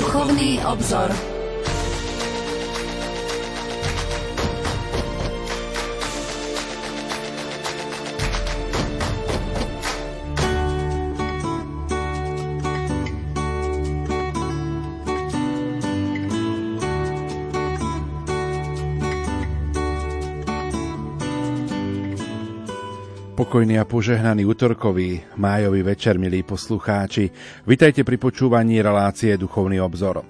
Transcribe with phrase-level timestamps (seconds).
[0.00, 1.29] Duchovný obzor.
[23.50, 27.34] Pokojný a požehnaný útorkový májový večer, milí poslucháči.
[27.66, 30.22] Vitajte pri počúvaní relácie Duchovný obzor.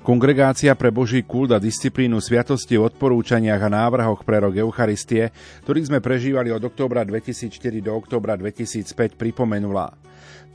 [0.00, 5.36] Kongregácia pre Boží kult a disciplínu sviatosti v odporúčaniach a návrhoch pre rok Eucharistie,
[5.68, 9.92] ktorý sme prežívali od októbra 2004 do októbra 2005, pripomenula.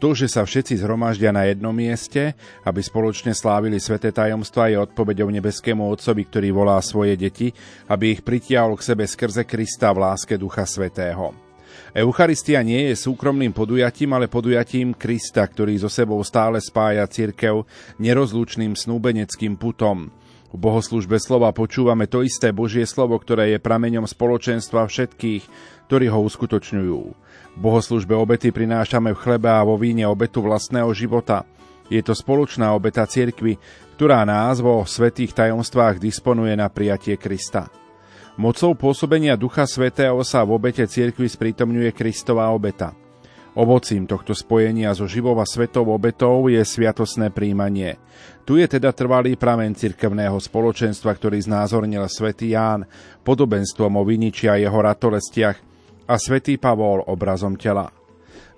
[0.02, 2.34] To, že sa všetci zhromaždia na jednom mieste,
[2.66, 7.54] aby spoločne slávili sveté tajomstva, je odpovedou nebeskému Otcovi, ktorý volá svoje deti,
[7.86, 11.47] aby ich pritiahol k sebe skrze Krista v láske Ducha Svetého.
[11.96, 17.64] Eucharistia nie je súkromným podujatím, ale podujatím Krista, ktorý so sebou stále spája cirkev
[17.96, 20.12] nerozlučným snúbeneckým putom.
[20.48, 25.44] V bohoslužbe slova počúvame to isté Božie slovo, ktoré je prameňom spoločenstva všetkých,
[25.92, 27.02] ktorí ho uskutočňujú.
[27.56, 31.44] V bohoslužbe obety prinášame v chlebe a vo víne obetu vlastného života.
[31.88, 33.56] Je to spoločná obeta cirkvy,
[33.96, 37.87] ktorá nás vo svetých tajomstvách disponuje na prijatie Krista.
[38.38, 42.94] Mocou pôsobenia Ducha Svetého sa v obete cirkvi sprítomňuje Kristová obeta.
[43.58, 47.98] Ovocím tohto spojenia so živou a svetou obetou je sviatosné príjmanie.
[48.46, 52.86] Tu je teda trvalý pramen cirkevného spoločenstva, ktorý znázornil svätý Ján
[53.26, 55.58] podobenstvom o viniči a jeho ratolestiach
[56.06, 57.97] a svätý Pavol obrazom tela.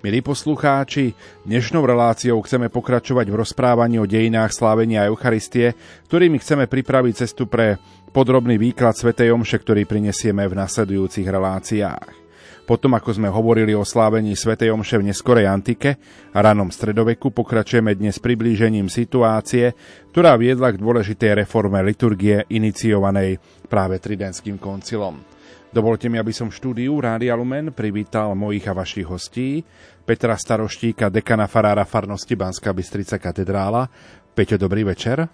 [0.00, 1.12] Milí poslucháči,
[1.44, 5.76] dnešnou reláciou chceme pokračovať v rozprávaní o dejinách slávenia Eucharistie,
[6.08, 7.76] ktorými chceme pripraviť cestu pre
[8.08, 9.12] podrobný výklad Sv.
[9.12, 12.16] Omše, ktorý prinesieme v nasledujúcich reláciách.
[12.64, 14.56] Potom, ako sme hovorili o slávení Sv.
[14.56, 16.00] Omše v neskorej antike
[16.32, 19.76] a ranom stredoveku, pokračujeme dnes priblížením situácie,
[20.16, 23.36] ktorá viedla k dôležitej reforme liturgie iniciovanej
[23.68, 25.39] práve Tridentským koncilom.
[25.70, 29.62] Dovolte mi, aby som v štúdiu Rádia Lumen privítal mojich a vašich hostí,
[30.02, 33.86] Petra Staroštíka, dekana farára farnosti Banská Bystrica katedrála.
[34.34, 35.30] Peťo, dobrý večer.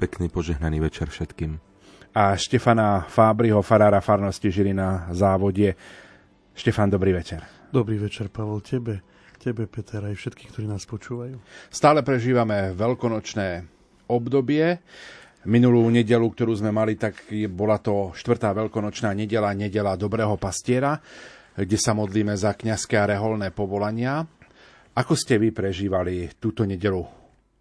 [0.00, 1.74] Pekný požehnaný večer všetkým
[2.14, 5.74] a Štefana Fábriho, farára farnosti Žilina závode.
[6.54, 7.42] Štefan, dobrý večer.
[7.74, 9.02] Dobrý večer, Pavol, tebe,
[9.42, 11.42] tebe, Peter, aj všetkých, ktorí nás počúvajú.
[11.74, 13.66] Stále prežívame veľkonočné
[14.06, 14.78] obdobie.
[15.44, 20.96] Minulú nedelu, ktorú sme mali, tak bola to štvrtá veľkonočná nedela, nedela Dobrého pastiera,
[21.52, 24.24] kde sa modlíme za kňazské a reholné povolania.
[24.96, 27.04] Ako ste vy prežívali túto nedelu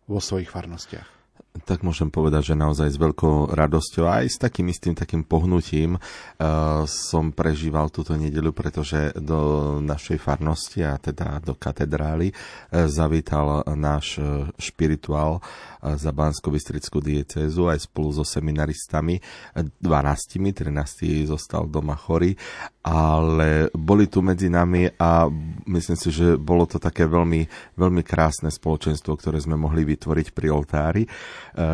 [0.07, 1.13] vo svojich farnostiach?
[1.61, 6.81] tak môžem povedať, že naozaj s veľkou radosťou aj s takým istým takým pohnutím uh,
[6.89, 14.17] som prežíval túto nedelu, pretože do našej farnosti a teda do katedrály uh, zavítal náš
[14.17, 15.45] uh, špirituál
[15.83, 19.19] za bansko bystrickú diecézu aj spolu so seminaristami.
[19.53, 22.35] 12, 13 zostal doma chorý,
[22.83, 25.27] ale boli tu medzi nami a
[25.71, 27.47] myslím si, že bolo to také veľmi,
[27.79, 31.03] veľmi krásne spoločenstvo, ktoré sme mohli vytvoriť pri oltári.
[31.03, 31.09] E,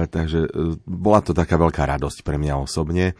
[0.05, 0.49] takže e,
[0.85, 3.13] bola to taká veľká radosť pre mňa osobne, e,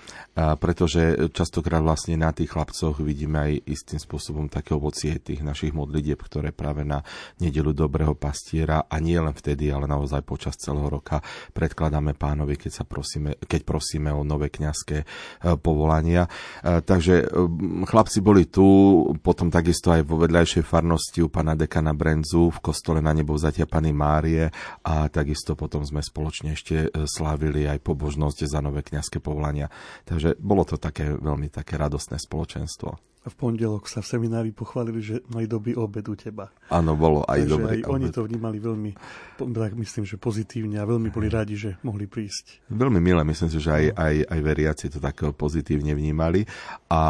[0.61, 6.21] pretože častokrát vlastne na tých chlapcoch vidíme aj istým spôsobom také ovocie tých našich modlitieb,
[6.21, 7.01] ktoré práve na
[7.41, 11.19] nedelu dobrého pastiera a nie len vtedy, ale naozaj počas celého roka
[11.51, 15.03] predkladáme pánovi, keď, sa prosíme, keď prosíme o nové kňazské
[15.59, 16.29] povolania.
[16.63, 17.27] Takže
[17.89, 18.65] chlapci boli tu,
[19.19, 23.65] potom takisto aj vo vedľajšej farnosti u pána dekana Brenzu v kostole na nebo vzatia
[23.65, 24.53] Pany Márie
[24.85, 29.71] a takisto potom sme spoločne ešte e, slávili aj pobožnosť za nové kňazské povolania.
[30.05, 33.08] Takže bolo to také veľmi také radostné spoločenstvo.
[33.19, 36.55] V pondelok sa v seminári pochválili, že mali dobrý obed u teba.
[36.71, 37.95] Áno, bolo aj Takže dobrý aj obed.
[37.99, 38.91] oni to vnímali veľmi,
[39.35, 42.71] tak myslím, že pozitívne a veľmi boli radi, že mohli prísť.
[42.71, 46.47] Veľmi milé, myslím si, že aj, aj, aj veriaci to tak pozitívne vnímali
[46.87, 47.01] a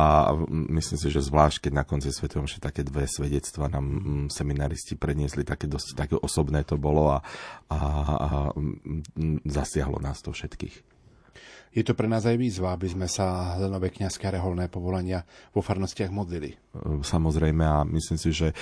[0.50, 4.98] myslím si, že zvlášť, keď na konci svetom, že také dve svedectva nám mm, seminaristi
[4.98, 7.22] predniesli, také dosť také osobné to bolo a,
[7.70, 8.28] a, a
[9.46, 10.89] zasiahlo nás to všetkých.
[11.70, 15.22] Je to pre nás aj výzva, aby sme sa nové kniazské a reholné povolania
[15.54, 16.58] vo farnostiach modlili.
[17.06, 18.56] Samozrejme a myslím si, že e,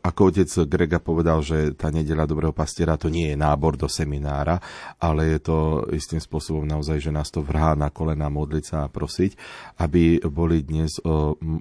[0.00, 4.60] ako otec Grega povedal, že tá nedeľa dobrého pastiera to nie je nábor do seminára,
[5.00, 5.56] ale je to
[5.92, 9.36] istým spôsobom naozaj, že nás to vrhá na kolena modliť sa a prosiť,
[9.80, 11.00] aby boli dnes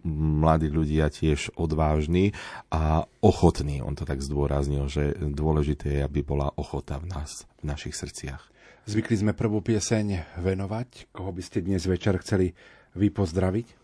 [0.03, 2.35] mladí ľudia tiež odvážni
[2.71, 3.79] a ochotní.
[3.79, 8.52] On to tak zdôraznil, že dôležité je, aby bola ochota v nás, v našich srdciach.
[8.83, 11.07] Zvykli sme prvú pieseň venovať.
[11.15, 12.51] Koho by ste dnes večer chceli
[12.99, 13.79] vy pozdraviť?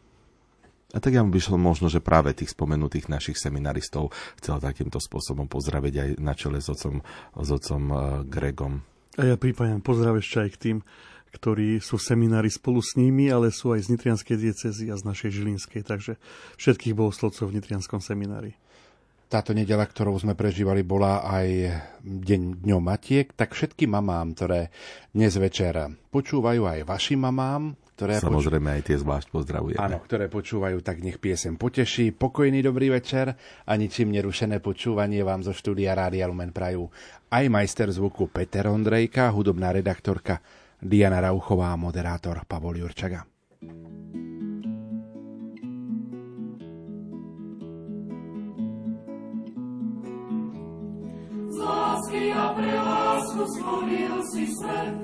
[0.92, 4.12] A tak ja by som možno, že práve tých spomenutých našich seminaristov
[4.44, 7.00] chcel takýmto spôsobom pozdraviť aj na čele s otcom,
[7.32, 8.84] s otcom uh, Gregom.
[9.16, 10.78] A ja pripájam pozdrav ešte aj k tým,
[11.32, 15.08] ktorí sú v seminári spolu s nimi, ale sú aj z Nitrianskej diecezy a z
[15.08, 16.20] našej Žilinskej, takže
[16.60, 18.60] všetkých bohoslovcov v Nitrianskom seminári.
[19.30, 21.48] Táto nedela, ktorou sme prežívali, bola aj
[22.02, 24.74] deň dňom matiek, tak všetkým mamám, ktoré
[25.14, 25.78] dnes večer
[26.10, 28.78] počúvajú aj vašim mamám, ktoré Samozrejme počú...
[28.82, 29.86] aj tie zvlášť pozdravujeme.
[29.86, 32.10] Áno, ktoré počúvajú, tak nech piesem poteší.
[32.10, 33.38] Pokojný dobrý večer
[33.70, 36.90] a ničím nerušené počúvanie vám zo štúdia Rádia Lumen Prajú.
[37.30, 40.42] Aj majster zvuku Peter Ondrejka, hudobná redaktorka
[40.82, 43.39] Diana Rauchová a moderátor Pavol Jurčaga.
[53.40, 54.96] Lásku stvoril si svet,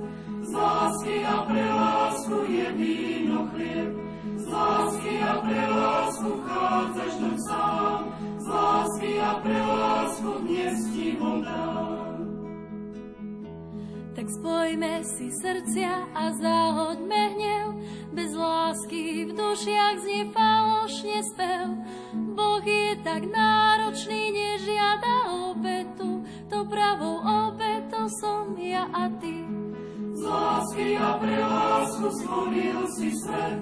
[0.44, 3.92] z lásky a pre lásku je víno chlieb,
[4.36, 8.02] z lásky a pre lásku chádzaš doň sám,
[8.40, 12.16] z lásky a pre lásku dnes ti dám.
[14.16, 17.68] Tak spojme si srdcia a zahoďme hnev,
[18.16, 21.68] bez lásky v dušiach znie falošne spev.
[22.36, 26.15] Boh je tak náročný, nežiada obetu,
[26.50, 29.46] to pravou obetou som ja a ty.
[30.16, 33.60] Z lásky a pre lásku stvoril si svet,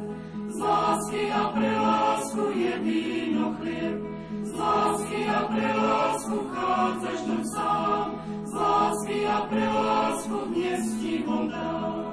[0.54, 3.98] z lásky a pre lásku je víno chlieb,
[4.44, 8.08] z lásky a pre lásku chádzaš doň sám,
[8.46, 12.13] z lásky a pre lásku dnes ti dám.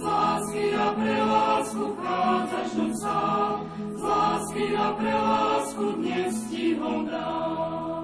[0.00, 4.76] z lásky a pre lásku vchádzaš do sám, z lásky
[5.92, 7.99] dnes ti ho dám.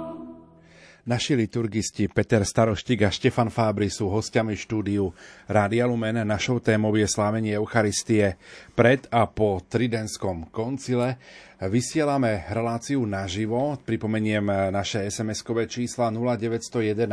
[1.06, 5.14] Naši liturgisti Peter Staroštik a Štefan Fábry sú hostiami štúdiu
[5.47, 6.26] Rádia Lumen.
[6.26, 8.35] Našou témou je slávenie Eucharistie
[8.75, 11.23] pred a po Tridenskom koncile.
[11.62, 13.79] Vysielame reláciu naživo.
[13.87, 17.06] Pripomeniem naše SMS-kové čísla 0911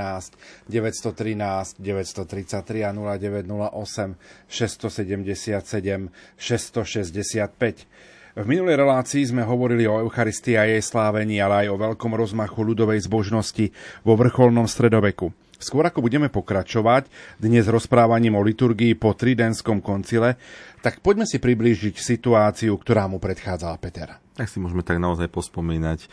[0.66, 4.18] 913 933 a 0908
[4.50, 7.86] 677 665.
[8.34, 12.66] V minulej relácii sme hovorili o Eucharistii a jej slávení, ale aj o veľkom rozmachu
[12.66, 13.70] ľudovej zbožnosti
[14.02, 15.30] vo vrcholnom stredoveku.
[15.62, 20.42] Skôr ako budeme pokračovať dnes rozprávaním o liturgii po tridenskom koncile,
[20.84, 24.20] tak poďme si priblížiť situáciu, ktorá mu predchádzala Peter.
[24.34, 26.10] Tak si môžeme tak naozaj pospomínať,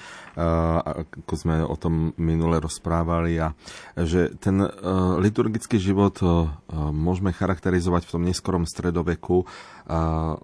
[1.16, 3.56] ako sme o tom minule rozprávali, a
[3.96, 4.60] že ten
[5.18, 6.20] liturgický život
[6.92, 9.48] môžeme charakterizovať v tom neskorom stredoveku.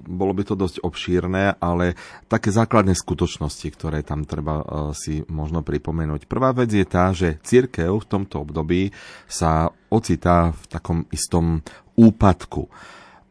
[0.09, 2.01] Bolo by to dosť obšírne, ale
[2.33, 6.25] také základné skutočnosti, ktoré tam treba si možno pripomenúť.
[6.25, 8.89] Prvá vec je tá, že církev v tomto období
[9.29, 11.61] sa ocitá v takom istom
[11.93, 12.73] úpadku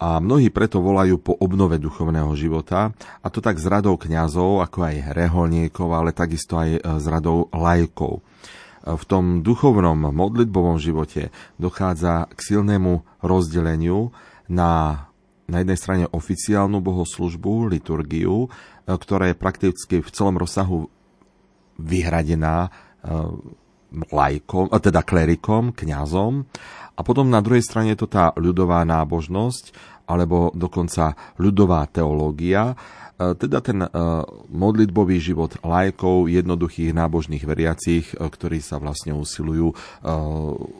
[0.05, 2.93] a mnohí preto volajú po obnove duchovného života,
[3.25, 7.49] a to tak z radou kňazov, ako aj reholníkov, ale takisto aj z e, radou
[7.49, 8.21] lajkov.
[8.21, 14.13] E, v tom duchovnom modlitbovom živote dochádza k silnému rozdeleniu
[14.45, 15.01] na
[15.45, 18.49] na jednej strane oficiálnu bohoslužbu, liturgiu, e,
[18.89, 20.89] ktorá je prakticky v celom rozsahu
[21.81, 22.73] vyhradená
[24.09, 26.49] lajkom, teda klerikom, kňazom
[26.95, 32.73] a potom na druhej strane je to tá ľudová nábožnosť, alebo dokonca ľudová teológia,
[33.17, 33.89] e, teda ten e,
[34.53, 39.77] modlitbový život lajkov, jednoduchých nábožných veriacich, e, ktorí sa vlastne usilujú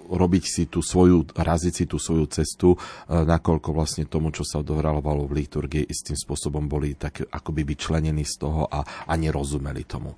[0.10, 2.78] robiť si tú svoju, raziť si tú svoju cestu,
[3.10, 8.46] nakoľko vlastne tomu, čo sa odohrávalo v liturgii, istým spôsobom boli tak akoby vyčlenení z
[8.46, 10.14] toho a, a nerozumeli tomu.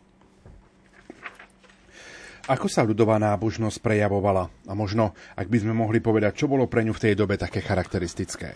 [2.48, 4.48] Ako sa ľudová nábožnosť prejavovala?
[4.72, 7.60] A možno, ak by sme mohli povedať, čo bolo pre ňu v tej dobe také
[7.60, 8.56] charakteristické?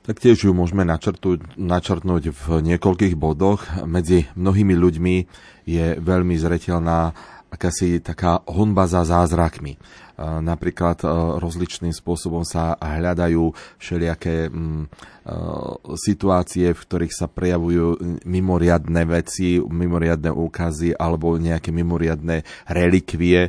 [0.00, 3.68] Tak tiež ju môžeme načrtnúť, načrtnúť v niekoľkých bodoch.
[3.84, 5.16] Medzi mnohými ľuďmi
[5.68, 7.12] je veľmi zretelná
[7.50, 9.76] akási taká honba za zázrakmi.
[10.20, 11.00] Napríklad
[11.40, 14.84] rozličným spôsobom sa hľadajú všelijaké mm,
[15.96, 23.48] situácie, v ktorých sa prejavujú mimoriadne veci, mimoriadne úkazy alebo nejaké mimoriadne relikvie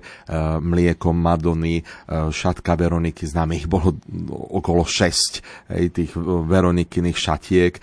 [0.64, 1.84] mliekom Madony,
[2.32, 4.00] šatka Veroniky, známe ich bolo
[4.32, 7.74] okolo 6 hej, tých Veronikyných šatiek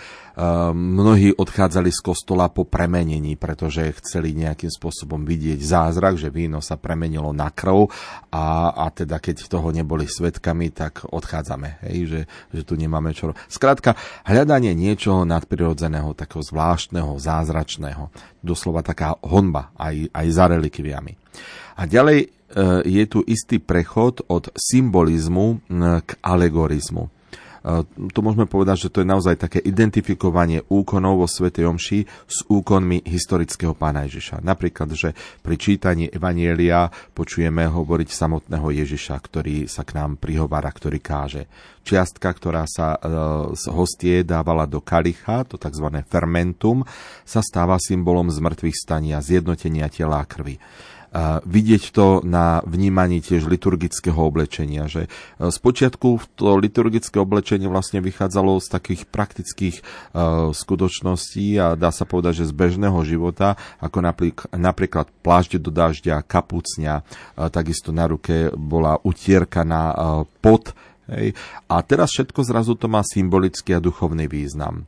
[0.73, 6.79] mnohí odchádzali z kostola po premenení, pretože chceli nejakým spôsobom vidieť zázrak, že víno sa
[6.79, 7.91] premenilo na krv
[8.33, 12.21] a a teda keď toho neboli svetkami, tak odchádzame, hej, že,
[12.55, 13.35] že tu nemáme čo.
[13.51, 18.09] Skrátka, hľadanie niečoho nadprirodzeného, takého zvláštneho, zázračného,
[18.41, 21.13] doslova taká honba aj, aj za relikviami.
[21.79, 22.29] A ďalej e,
[22.87, 25.63] je tu istý prechod od symbolizmu
[26.07, 27.18] k alegorizmu.
[27.95, 33.05] To môžeme povedať, že to je naozaj také identifikovanie úkonov vo Svetej Omši s úkonmi
[33.05, 34.41] historického pána Ježiša.
[34.41, 35.13] Napríklad, že
[35.45, 41.45] pri čítaní Evanielia počujeme hovoriť samotného Ježiša, ktorý sa k nám prihovára, ktorý káže.
[41.85, 42.99] Čiastka, ktorá sa e,
[43.53, 45.89] z hostie dávala do kalicha, to tzv.
[46.09, 46.89] fermentum,
[47.29, 50.57] sa stáva symbolom zmrtvých stania, zjednotenia tela a krvi
[51.45, 58.61] vidieť to na vnímaní tiež liturgického oblečenia, že e, spočiatku to liturgické oblečenie vlastne vychádzalo
[58.61, 64.05] z takých praktických uh, skutočností a dá sa povedať, že z bežného života, ako
[64.55, 69.91] napríklad, plášť do dažďa, kapucňa, uh, takisto na ruke bola utierka na
[70.45, 70.77] pot,
[71.11, 71.33] hej.
[71.67, 74.87] a teraz všetko zrazu to má symbolický a duchovný význam.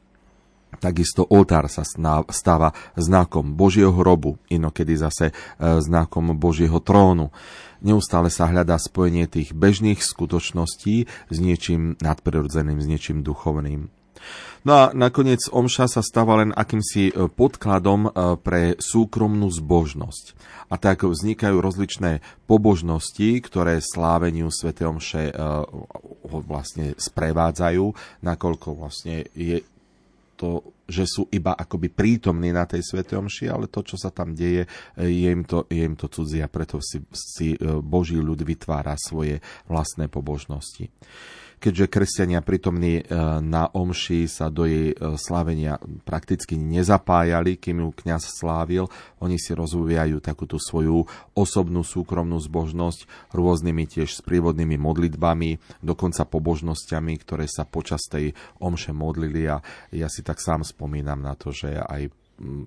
[0.81, 1.85] Takisto oltár sa
[2.33, 5.33] stáva znakom Božieho hrobu, inokedy zase e,
[5.85, 7.29] znakom Božieho trónu.
[7.85, 13.93] Neustále sa hľadá spojenie tých bežných skutočností s niečím nadprirodzeným, s niečím duchovným.
[14.65, 18.11] No a nakoniec omša sa stáva len akýmsi e, podkladom e,
[18.41, 20.33] pre súkromnú zbožnosť.
[20.73, 24.71] A tak vznikajú rozličné pobožnosti, ktoré sláveniu Sv.
[24.81, 25.35] Omše
[26.31, 27.85] vlastne sprevádzajú,
[28.23, 29.67] nakoľko vlastne je
[30.41, 34.33] to, že sú iba akoby prítomní na tej Svete Omši, ale to, čo sa tam
[34.33, 34.65] deje,
[34.97, 39.45] je im to, je im to cudzie preto si, si e, Boží ľud vytvára svoje
[39.69, 40.89] vlastné pobožnosti
[41.61, 43.15] keďže kresťania prítomní e,
[43.45, 45.77] na omši sa do jej e, slávenia
[46.09, 48.89] prakticky nezapájali, kým ju kňaz slávil,
[49.21, 51.05] oni si rozvíjajú takúto svoju
[51.37, 59.45] osobnú súkromnú zbožnosť rôznymi tiež sprievodnými modlitbami, dokonca pobožnosťami, ktoré sa počas tej omše modlili.
[59.53, 59.61] A
[59.93, 62.09] ja si tak sám spomínam na to, že aj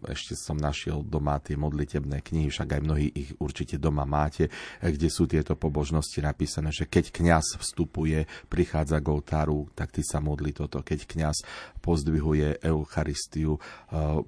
[0.05, 5.09] ešte som našiel doma tie modlitebné knihy, však aj mnohí ich určite doma máte, kde
[5.09, 10.53] sú tieto pobožnosti napísané, že keď kňaz vstupuje, prichádza k oltáru, tak ty sa modli
[10.53, 10.85] toto.
[10.85, 11.37] Keď kňaz
[11.81, 13.57] pozdvihuje Eucharistiu,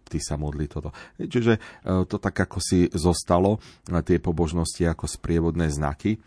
[0.09, 0.89] ty sa modli toto.
[1.21, 6.17] Čiže to tak ako si zostalo, tie pobožnosti ako sprievodné znaky.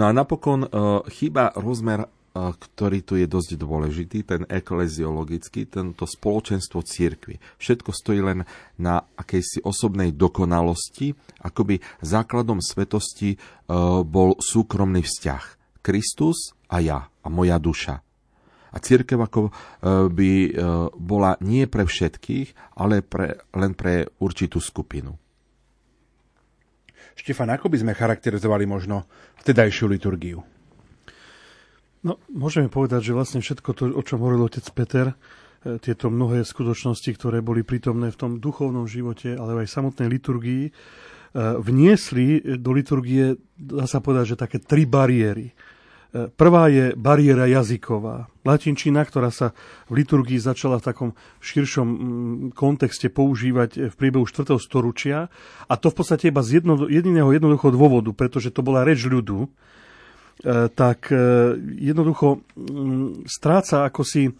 [0.00, 0.64] No a napokon
[1.12, 7.36] chýba rozmer ktorý tu je dosť dôležitý, ten ekleziologický, tento spoločenstvo církvy.
[7.60, 8.48] Všetko stojí len
[8.80, 11.12] na akejsi osobnej dokonalosti,
[11.44, 13.38] akoby základom svetosti e,
[14.02, 15.44] bol súkromný vzťah.
[15.84, 18.00] Kristus a ja a moja duša.
[18.72, 19.52] A církev ako e,
[20.08, 20.50] by e,
[20.96, 25.20] bola nie pre všetkých, ale pre, len pre určitú skupinu.
[27.12, 29.04] Štefan, ako by sme charakterizovali možno
[29.44, 30.40] vtedajšiu liturgiu?
[32.02, 36.42] No, môžeme povedať, že vlastne všetko to, o čom hovoril otec Peter, e, tieto mnohé
[36.42, 40.70] skutočnosti, ktoré boli prítomné v tom duchovnom živote, ale aj samotnej liturgii, e,
[41.62, 45.54] vniesli do liturgie, dá sa povedať, že také tri bariéry.
[45.54, 48.26] E, prvá je bariéra jazyková.
[48.42, 49.54] Latinčina, ktorá sa
[49.86, 51.88] v liturgii začala v takom širšom
[52.50, 54.58] kontexte používať v priebehu 4.
[54.58, 55.30] storočia
[55.70, 59.46] a to v podstate iba z jedno, jediného jednoduchého dôvodu, pretože to bola reč ľudu,
[60.74, 61.16] tak e,
[61.78, 62.42] jednoducho
[63.30, 64.32] stráca ako si e,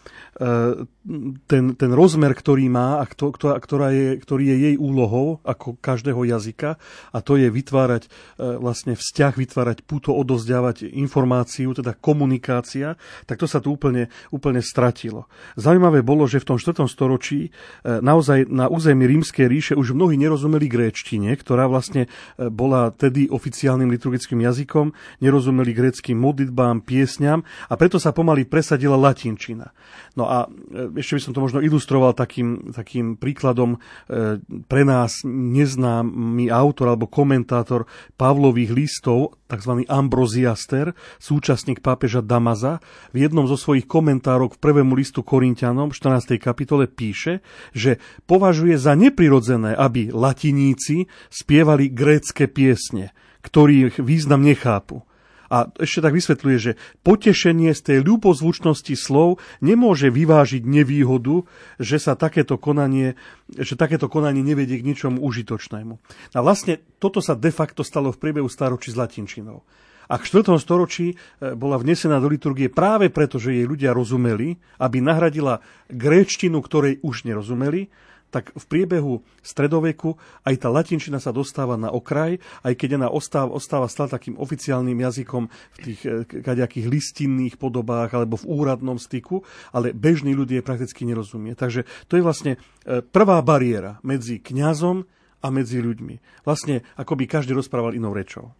[1.47, 6.75] ten, ten rozmer, ktorý má a ktorá je, ktorý je jej úlohou ako každého jazyka
[7.15, 8.07] a to je vytvárať
[8.39, 12.95] vlastne vzťah, vytvárať puto, odozďavať informáciu, teda komunikácia,
[13.27, 15.27] tak to sa tu úplne, úplne stratilo.
[15.59, 16.87] Zaujímavé bolo, že v tom 4.
[16.87, 17.51] storočí
[17.83, 22.07] naozaj na území rímskej ríše už mnohí nerozumeli gréčtine, ktorá vlastne
[22.39, 29.77] bola tedy oficiálnym liturgickým jazykom, nerozumeli gréckým modlitbám, piesňam a preto sa pomaly presadila latinčina.
[30.17, 35.21] No a e, ešte by som to možno ilustroval takým, takým príkladom e, pre nás
[35.29, 37.85] neznámy autor alebo komentátor
[38.17, 39.85] Pavlových listov, tzv.
[39.85, 42.81] Ambroziaster, súčasník pápeža Damaza,
[43.13, 46.41] v jednom zo svojich komentárov k prvému listu Korintianom v 14.
[46.41, 47.45] kapitole píše,
[47.77, 53.13] že považuje za neprirodzené, aby latiníci spievali grécke piesne,
[53.45, 55.05] ktorých význam nechápu.
[55.53, 56.73] A ešte tak vysvetľuje, že
[57.05, 61.45] potešenie z tej ľubozvučnosti slov nemôže vyvážiť nevýhodu,
[61.77, 63.21] že sa takéto konanie,
[63.53, 65.95] že takéto konanie nevedie k ničomu užitočnému.
[66.33, 69.61] A vlastne toto sa de facto stalo v priebehu staročí s latinčinou.
[70.09, 70.57] A v 4.
[70.59, 71.17] storočí e,
[71.55, 77.29] bola vnesená do liturgie práve preto, že jej ľudia rozumeli, aby nahradila gréčtinu, ktorej už
[77.29, 77.93] nerozumeli,
[78.33, 80.17] tak v priebehu stredoveku
[80.49, 84.97] aj tá latinčina sa dostáva na okraj, aj keď ona ostáva, ostáva stále takým oficiálnym
[84.97, 89.45] jazykom v tých eh, kaďakých listinných podobách alebo v úradnom styku,
[89.77, 91.53] ale bežný ľud je prakticky nerozumie.
[91.53, 95.05] Takže to je vlastne eh, prvá bariéra medzi kňazom
[95.43, 96.47] a medzi ľuďmi.
[96.49, 98.57] Vlastne ako by každý rozprával inou rečou.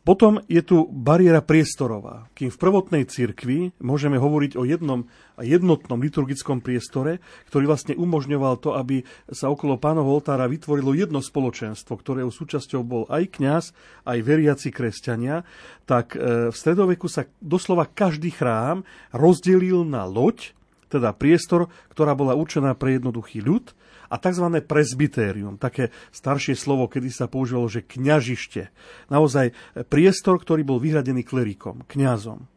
[0.00, 2.32] Potom je tu bariéra priestorová.
[2.32, 5.04] Kým v prvotnej cirkvi môžeme hovoriť o jednom
[5.40, 11.96] jednotnom liturgickom priestore, ktorý vlastne umožňoval to, aby sa okolo pánovho oltára vytvorilo jedno spoločenstvo,
[11.96, 13.64] ktorého súčasťou bol aj kňaz,
[14.04, 15.44] aj veriaci kresťania,
[15.88, 18.84] tak e, v stredoveku sa doslova každý chrám
[19.16, 20.52] rozdelil na loď,
[20.92, 23.72] teda priestor, ktorá bola určená pre jednoduchý ľud,
[24.10, 24.46] a tzv.
[24.66, 28.74] presbytérium, také staršie slovo, kedy sa používalo, že kňažište.
[29.08, 29.54] Naozaj
[29.86, 32.50] priestor, ktorý bol vyhradený klerikom, kňazom.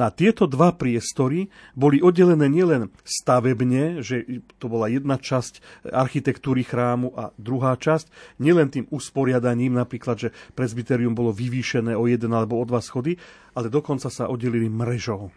[0.00, 4.24] Na tieto dva priestory boli oddelené nielen stavebne, že
[4.56, 8.08] to bola jedna časť architektúry chrámu a druhá časť,
[8.40, 13.20] nielen tým usporiadaním, napríklad, že presbyterium bolo vyvýšené o jeden alebo o dva schody,
[13.52, 15.28] ale dokonca sa oddelili mrežou.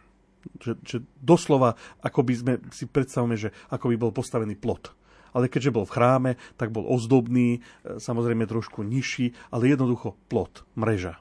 [0.62, 4.94] Že, že doslova, ako by sme si predstavíme, že ako by bol postavený plot
[5.36, 10.64] ale keďže bol v chráme, tak bol ozdobný, e, samozrejme trošku nižší, ale jednoducho plot,
[10.80, 11.20] mreža.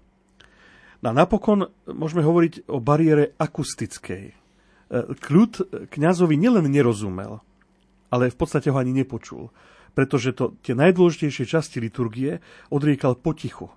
[1.02, 4.24] No a napokon môžeme hovoriť o bariére akustickej.
[4.30, 4.34] E,
[5.18, 5.52] kľud
[5.90, 7.42] kňazovi nielen nerozumel,
[8.14, 9.50] ale v podstate ho ani nepočul,
[9.98, 12.38] pretože to, tie najdôležitejšie časti liturgie
[12.70, 13.74] odriekal potichu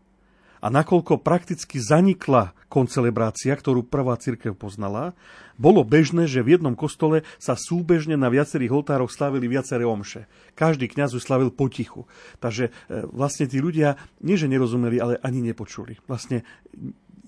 [0.62, 5.16] a nakoľko prakticky zanikla koncelebrácia, ktorú prvá církev poznala,
[5.58, 10.30] bolo bežné, že v jednom kostole sa súbežne na viacerých oltároch slavili viaceré omše.
[10.54, 12.06] Každý kňaz ju slavil potichu.
[12.38, 12.72] Takže e,
[13.10, 15.98] vlastne tí ľudia nie, že nerozumeli, ale ani nepočuli.
[16.06, 16.46] Vlastne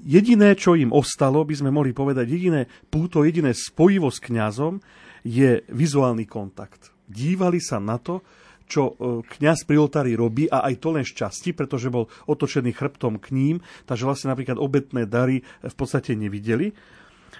[0.06, 4.78] jediné, čo im ostalo, by sme mohli povedať, jediné púto, jediné spojivo s kňazom
[5.26, 6.94] je vizuálny kontakt.
[7.10, 8.22] Dívali sa na to,
[8.70, 12.70] čo e, kňaz pri oltári robí a aj to len z časti, pretože bol otočený
[12.78, 13.56] chrbtom k ním,
[13.90, 16.78] takže vlastne napríklad obetné dary v podstate nevideli.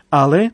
[0.10, 0.52] Ale e,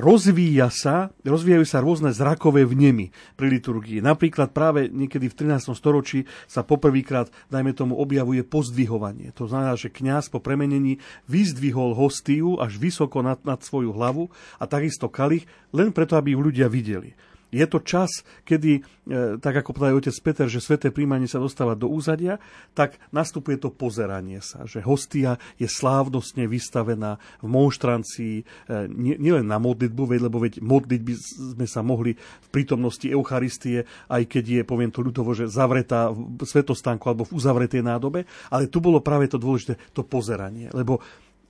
[0.00, 4.00] rozvíja sa, rozvíjajú sa rôzne zrakové vnemy pri liturgii.
[4.00, 5.76] Napríklad práve niekedy v 13.
[5.76, 9.36] storočí sa poprvýkrát, dajme tomu, objavuje pozdvihovanie.
[9.36, 14.64] To znamená, že kňaz po premenení vyzdvihol hostiu až vysoko nad, nad svoju hlavu a
[14.64, 15.44] takisto kalich,
[15.76, 17.12] len preto, aby ju ľudia videli.
[17.48, 21.72] Je to čas, kedy, e, tak ako povedal otec Peter, že sveté príjmanie sa dostáva
[21.72, 22.36] do úzadia,
[22.76, 28.44] tak nastupuje to pozeranie sa, že hostia je slávnostne vystavená v monštrancii e,
[28.92, 31.14] nielen na modlitbu, lebo veď modliť by
[31.56, 36.44] sme sa mohli v prítomnosti Eucharistie, aj keď je, poviem to ľudovo, že zavretá v
[36.44, 41.00] svetostánku alebo v uzavretej nádobe, ale tu bolo práve to dôležité, to pozeranie, lebo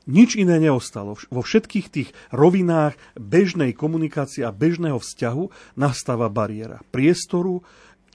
[0.09, 1.15] nič iné neostalo.
[1.29, 7.61] Vo všetkých tých rovinách bežnej komunikácie a bežného vzťahu nastáva bariéra priestoru,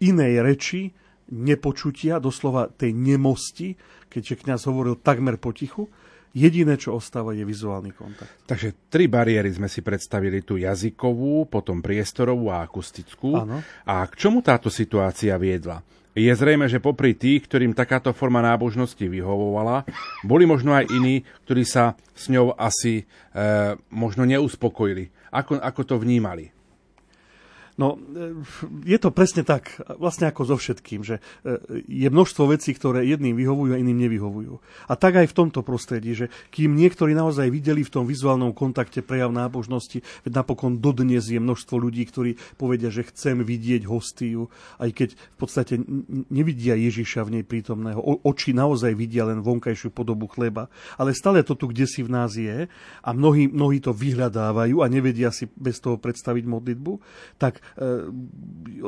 [0.01, 0.81] inej reči,
[1.31, 3.77] nepočutia, doslova tej nemosti,
[4.09, 5.87] keďže kňaz hovoril takmer potichu,
[6.33, 8.33] Jediné, čo ostáva, je vizuálny kontakt.
[8.49, 13.37] Takže tri bariéry sme si predstavili, tú jazykovú, potom priestorovú a akustickú.
[13.37, 13.61] Áno.
[13.85, 15.85] A k čomu táto situácia viedla?
[16.13, 19.81] Je zrejme, že popri tých, ktorým takáto forma nábožnosti vyhovovala,
[20.21, 23.03] boli možno aj iní, ktorí sa s ňou asi e,
[23.89, 25.09] možno neuspokojili.
[25.33, 26.52] Ako, ako to vnímali?
[27.73, 28.37] No, e,
[28.85, 31.57] je to presne tak, vlastne ako so všetkým, že e,
[31.89, 34.61] je množstvo vecí, ktoré jedným vyhovujú a iným nevyhovujú.
[34.85, 39.01] A tak aj v tomto prostredí, že kým niektorí naozaj videli v tom vizuálnom kontakte
[39.01, 44.93] prejav nábožnosti, veď napokon dodnes je množstvo ľudí, ktorí povedia, že chcem vidieť hostiu, aj
[44.93, 45.73] keď v podstate
[46.29, 47.97] nevidia Ježiša v nej prítomného.
[48.21, 50.69] Oči naozaj vidia len vonkajšiu podobu chleba.
[51.01, 52.69] Ale stále to tu kde si v nás je
[53.01, 56.93] a mnohí, mnohí to vyhľadávajú a nevedia si bez toho predstaviť modlitbu,
[57.41, 57.62] tak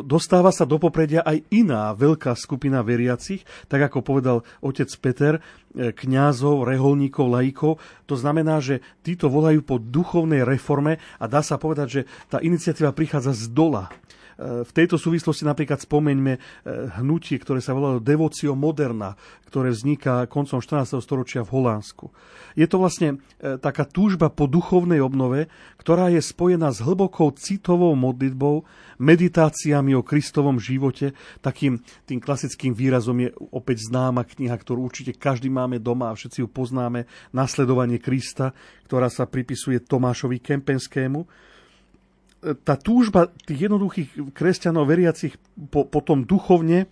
[0.04, 5.92] dostáva sa do popredia aj iná veľká skupina veriacich, tak ako povedal otec Peter, e,
[5.92, 7.82] kňazov, reholníkov, laikov.
[8.10, 12.92] To znamená, že títo volajú po duchovnej reforme a dá sa povedať, že tá iniciatíva
[12.92, 13.92] prichádza z dola.
[14.36, 16.40] V tejto súvislosti napríklad spomeňme eh,
[17.00, 19.16] hnutie, ktoré sa volalo Devocio Moderna,
[19.48, 21.00] ktoré vzniká koncom 14.
[21.00, 22.12] storočia v Holandsku.
[22.60, 25.48] Je to vlastne eh, taká túžba po duchovnej obnove,
[25.80, 28.68] ktorá je spojená s hlbokou citovou modlitbou,
[29.00, 31.16] meditáciami o Kristovom živote.
[31.40, 36.44] Takým tým klasickým výrazom je opäť známa kniha, ktorú určite každý máme doma a všetci
[36.44, 38.52] ju poznáme, Nasledovanie Krista,
[38.92, 41.24] ktorá sa pripisuje Tomášovi Kempenskému
[42.54, 45.34] tá túžba tých jednoduchých kresťanov veriacich
[45.74, 46.86] po, potom duchovne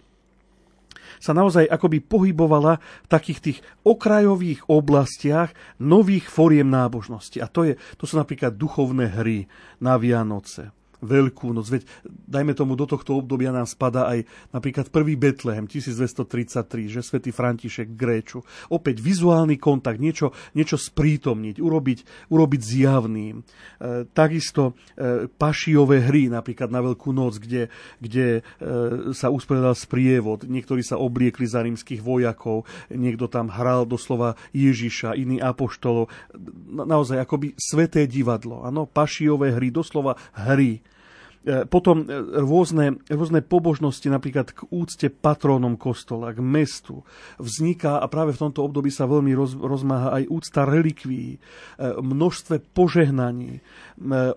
[1.22, 7.40] sa naozaj akoby pohybovala v takých tých okrajových oblastiach nových foriem nábožnosti.
[7.40, 9.48] A to, je, to sú napríklad duchovné hry
[9.80, 11.68] na Vianoce, Veľkú noc.
[11.68, 14.24] Veď, dajme tomu, do tohto obdobia nám spada aj
[14.56, 18.42] napríklad prvý Betlehem 1233, že svätý František Gréču.
[18.72, 22.00] Opäť vizuálny kontakt, niečo, niečo sprítomniť, urobiť,
[22.32, 23.36] urobiť zjavným.
[23.40, 23.44] E,
[24.16, 27.68] takisto e, pašiové hry, napríklad na Veľkú noc, kde,
[28.00, 28.42] kde e,
[29.12, 30.48] sa usporiadal sprievod.
[30.48, 36.08] Niektorí sa obliekli za rímskych vojakov, niekto tam hral doslova Ježiša, iný apoštolov.
[36.72, 38.64] Na, naozaj akoby sveté divadlo.
[38.64, 38.88] Ano?
[38.88, 40.80] Pašiové hry, doslova hry.
[41.44, 47.04] E, potom e, rôzne, rôzne pobožnosti, napríklad k úcte patrónom kostola, k mestu,
[47.36, 51.38] vzniká a práve v tomto období sa veľmi roz, rozmáha aj úcta relikví, e,
[52.00, 53.60] množstve požehnaní,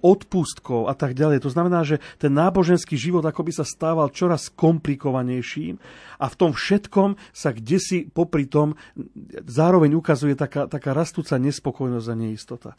[0.03, 1.41] odpustkov a tak ďalej.
[1.47, 5.81] To znamená, že ten náboženský život akoby sa stával čoraz komplikovanejším
[6.21, 8.77] a v tom všetkom sa kde si popri tom
[9.49, 12.71] zároveň ukazuje taká, taká rastúca nespokojnosť a neistota.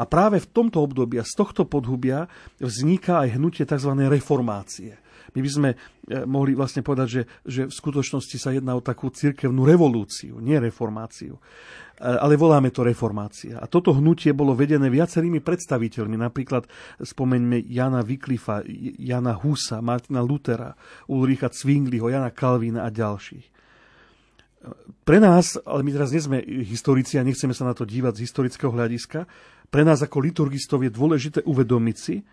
[0.00, 2.24] A práve v tomto období a z tohto podhubia
[2.56, 3.92] vzniká aj hnutie tzv.
[4.08, 4.96] reformácie.
[5.36, 9.12] My by sme eh, mohli vlastne povedať, že, že v skutočnosti sa jedná o takú
[9.12, 11.36] cirkevnú revolúciu, nie reformáciu.
[11.36, 13.60] Eh, ale voláme to reformácia.
[13.60, 16.64] A toto hnutie bolo vedené viacerými predstaviteľmi, napríklad
[16.98, 18.64] spomeňme Jana Wycliffa,
[18.98, 20.72] Jana Husa, Martina Lutera,
[21.12, 23.60] Ulricha Zwingliho, Jana Kalvína a ďalších.
[25.08, 28.28] Pre nás, ale my teraz nie sme historici a nechceme sa na to dívať z
[28.28, 29.24] historického hľadiska,
[29.70, 32.26] pre nás ako liturgistov je dôležité uvedomiť si,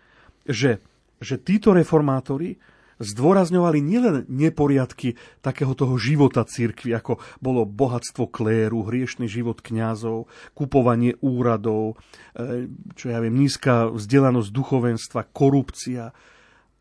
[0.44, 0.82] že,
[1.22, 2.58] že títo reformátori
[2.98, 10.26] zdôrazňovali nielen neporiadky takého toho života cirkvi, ako bolo bohatstvo kléru, hriešný život kňazov,
[10.58, 11.94] kupovanie úradov,
[12.34, 12.66] e,
[12.98, 16.10] čo ja viem, nízka vzdelanosť duchovenstva, korupcia,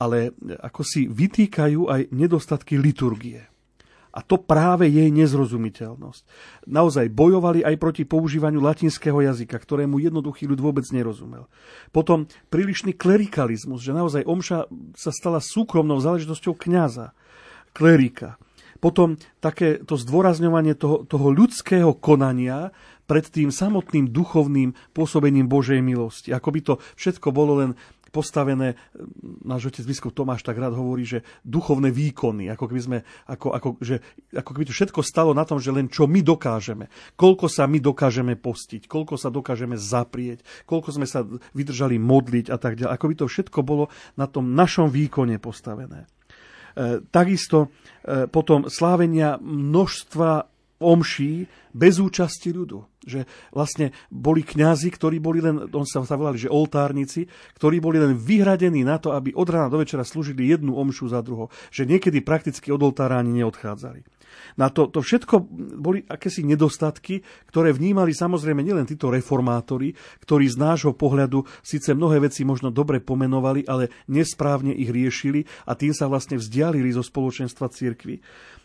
[0.02, 3.46] ale ako si vytýkajú aj nedostatky liturgie.
[4.18, 6.26] A to práve jej nezrozumiteľnosť.
[6.66, 11.46] Naozaj bojovali aj proti používaniu latinského jazyka, ktorému jednoduchý ľud vôbec nerozumel.
[11.94, 14.66] Potom prílišný klerikalizmus, že naozaj omša
[14.98, 17.14] sa stala súkromnou záležitosťou kňaza,
[17.78, 18.42] klerika.
[18.82, 22.74] Potom také to zdôrazňovanie toho, toho ľudského konania
[23.06, 26.34] pred tým samotným duchovným pôsobením Božej milosti.
[26.34, 27.72] Ako by to všetko bolo len
[28.10, 28.76] postavené,
[29.44, 33.70] náš otec biskup Tomáš tak rád hovorí, že duchovné výkony, ako keby, sme, ako, ako,
[33.80, 34.02] že,
[34.34, 37.80] ako keby to všetko stalo na tom, že len čo my dokážeme, koľko sa my
[37.80, 42.94] dokážeme postiť, koľko sa dokážeme zaprieť, koľko sme sa vydržali modliť a tak ďalej.
[42.94, 46.08] Ako by to všetko bolo na tom našom výkone postavené.
[46.78, 47.68] E, takisto
[48.06, 50.30] e, potom slávenia množstva
[50.82, 52.97] omší bez účasti ľudu.
[53.08, 53.24] Že
[53.56, 58.84] vlastne boli kňazi, ktorí boli len, on sa, volali, že oltárnici, ktorí boli len vyhradení
[58.84, 61.48] na to, aby od rána do večera slúžili jednu omšu za druhou.
[61.72, 64.18] Že niekedy prakticky od oltára ani neodchádzali.
[64.58, 65.36] Na to, to všetko
[65.78, 69.94] boli akési nedostatky, ktoré vnímali samozrejme nielen títo reformátori,
[70.24, 75.78] ktorí z nášho pohľadu síce mnohé veci možno dobre pomenovali, ale nesprávne ich riešili a
[75.78, 78.18] tým sa vlastne vzdialili zo spoločenstva cirkvy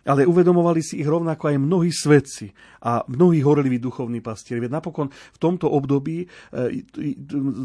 [0.02, 2.50] ale uvedomovali si ich rovnako aj mnohí svedci
[2.82, 4.64] a mnohí horliví duchovní pastieri.
[4.64, 6.26] Veď napokon v tomto období e,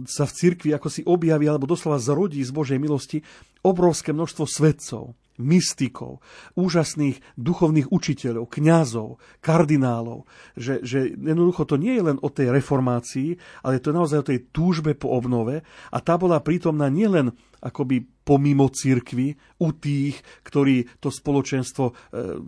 [0.04, 3.24] sa v cirkvi ako si objaví alebo doslova zrodí z Božej milosti
[3.64, 6.20] obrovské množstvo svedcov mystikov,
[6.58, 10.26] úžasných duchovných učiteľov, kňazov, kardinálov,
[10.58, 14.30] že, že jednoducho to nie je len o tej reformácii, ale to je naozaj o
[14.34, 15.62] tej túžbe po obnove
[15.94, 21.94] a tá bola prítomná nielen akoby pomimo cirkvy u tých, ktorí to spoločenstvo e,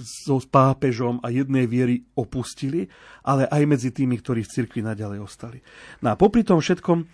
[0.03, 2.91] so pápežom a jednej viery opustili,
[3.23, 5.63] ale aj medzi tými, ktorí v cirkvi naďalej ostali.
[6.03, 7.05] No a popri tom všetkom e,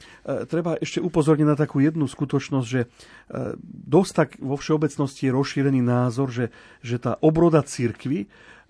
[0.49, 2.87] treba ešte upozorniť na takú jednu skutočnosť, že e,
[3.61, 6.49] dosť tak vo všeobecnosti je rozšírený názor, že,
[6.81, 8.25] že tá obroda cirkvy,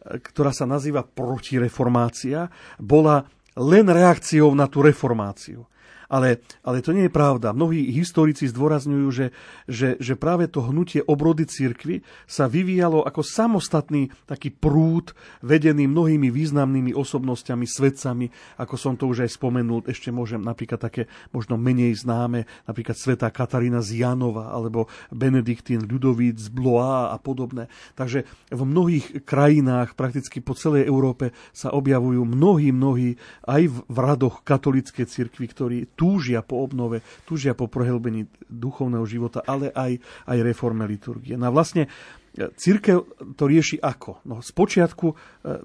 [0.05, 5.63] ktorá sa nazýva protireformácia, bola len reakciou na tú reformáciu.
[6.05, 7.55] Ale, ale to nie je pravda.
[7.55, 9.27] Mnohí historici zdôrazňujú, že,
[9.65, 16.29] že, že práve to hnutie obrody cirkvy sa vyvíjalo ako samostatný taký prúd, vedený mnohými
[16.29, 18.29] významnými osobnosťami, svedcami,
[18.61, 23.33] ako som to už aj spomenul, ešte môžem napríklad také možno menej známe, napríklad sveta
[23.33, 27.67] Katarína z Janova, alebo Benediktín Ľudovíc z Blois a podobné.
[27.97, 34.43] Takže v mnohých krajinách, prakticky po celej Európe, sa objavujú mnohí, mnohí aj v radoch
[34.43, 40.84] katolíckej cirkvi, ktorí túžia po obnove, túžia po prehlbení duchovného života, ale aj, aj reforme
[40.86, 41.39] liturgie.
[41.39, 41.88] No a vlastne
[42.36, 44.21] e, Církev to rieši ako?
[44.27, 45.15] No, spočiatku e,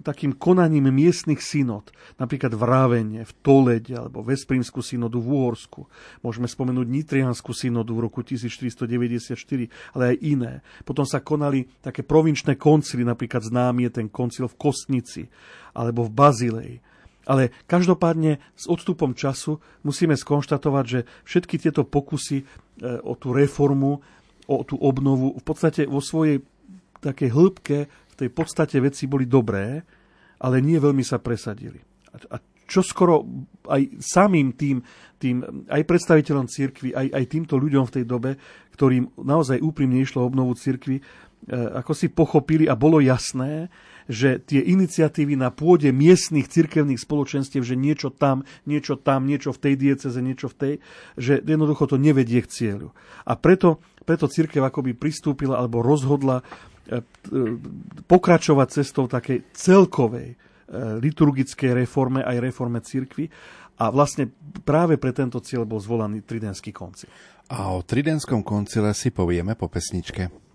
[0.01, 5.91] takým konaním miestnych synod, napríklad v Rávene, v Tolede alebo Vesprímskú synodu v Uhorsku.
[6.23, 9.35] Môžeme spomenúť Nitrianskú synodu v roku 1494,
[9.99, 10.53] ale aj iné.
[10.87, 15.27] Potom sa konali také provinčné koncily, napríklad známy je ten koncil v Kostnici
[15.75, 16.75] alebo v Bazilei
[17.31, 22.45] Ale každopádne s odstupom času musíme skonštatovať, že všetky tieto pokusy e,
[23.07, 24.03] o tú reformu,
[24.51, 26.43] o tú obnovu v podstate vo svojej
[26.99, 29.79] takej hĺbke, v tej podstate veci boli dobré,
[30.43, 31.79] ale nie veľmi sa presadili.
[32.35, 33.27] A čo skoro
[33.67, 34.83] aj samým tým,
[35.19, 38.31] tým aj predstaviteľom cirkvi, aj, aj týmto ľuďom v tej dobe,
[38.75, 41.03] ktorým naozaj úprimne išlo obnovu cirkvi, e,
[41.55, 43.71] ako si pochopili a bolo jasné,
[44.11, 49.63] že tie iniciatívy na pôde miestnych cirkevných spoločenstiev, že niečo tam, niečo tam, niečo v
[49.71, 50.75] tej dieceze, niečo v tej,
[51.15, 52.91] že jednoducho to nevedie k cieľu.
[53.23, 56.45] A preto, preto cirkev akoby pristúpila alebo rozhodla e,
[56.99, 57.03] e,
[58.11, 60.35] pokračovať cestou takej celkovej
[60.71, 63.27] liturgickej reforme aj reforme cirkvy.
[63.81, 64.29] A vlastne
[64.63, 67.09] práve pre tento cieľ bol zvolaný Tridentský koncil.
[67.51, 70.50] A o Tridentskom koncile si povieme po pesničke.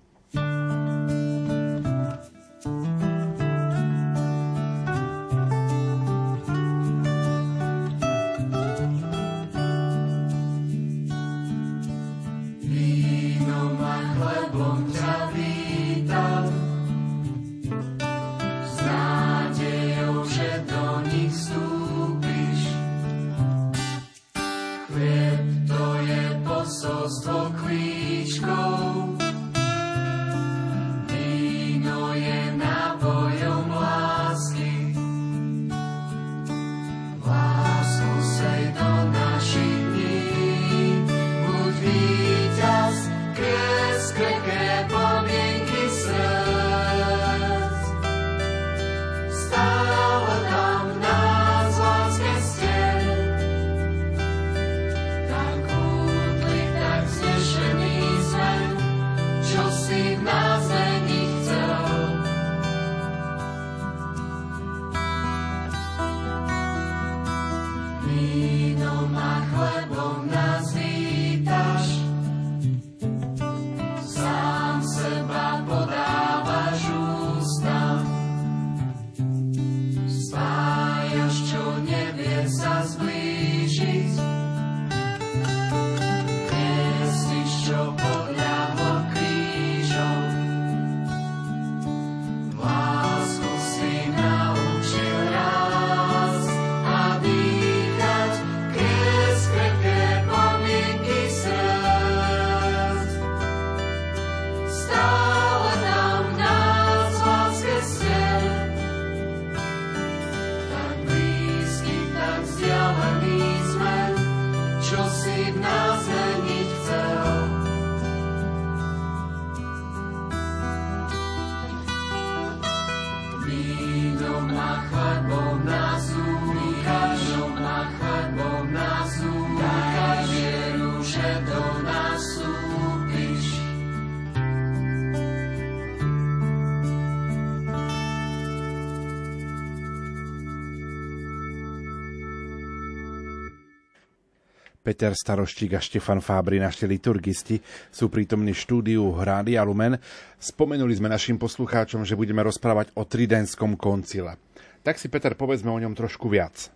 [144.96, 147.60] Peter Staroštík a Štefan Fábri, naši liturgisti,
[147.92, 150.00] sú prítomní štúdiu Hrády a Lumen.
[150.40, 154.40] Spomenuli sme našim poslucháčom, že budeme rozprávať o Tridentskom koncile.
[154.88, 156.72] Tak si, Peter, povedzme o ňom trošku viac.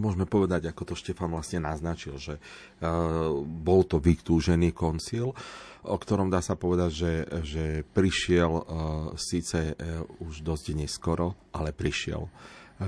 [0.00, 5.36] Môžeme povedať, ako to Štefan vlastne naznačil, že uh, bol to vytúžený koncil,
[5.84, 7.12] o ktorom dá sa povedať, že,
[7.44, 8.64] že prišiel uh,
[9.20, 12.32] síce uh, už dosť neskoro, ale prišiel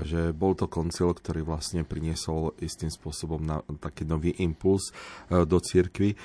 [0.02, 5.62] že bol to koncil, ktorý vlastne priniesol istým spôsobom na taký nový impuls e, do
[5.62, 6.14] cirkvy.
[6.14, 6.16] E,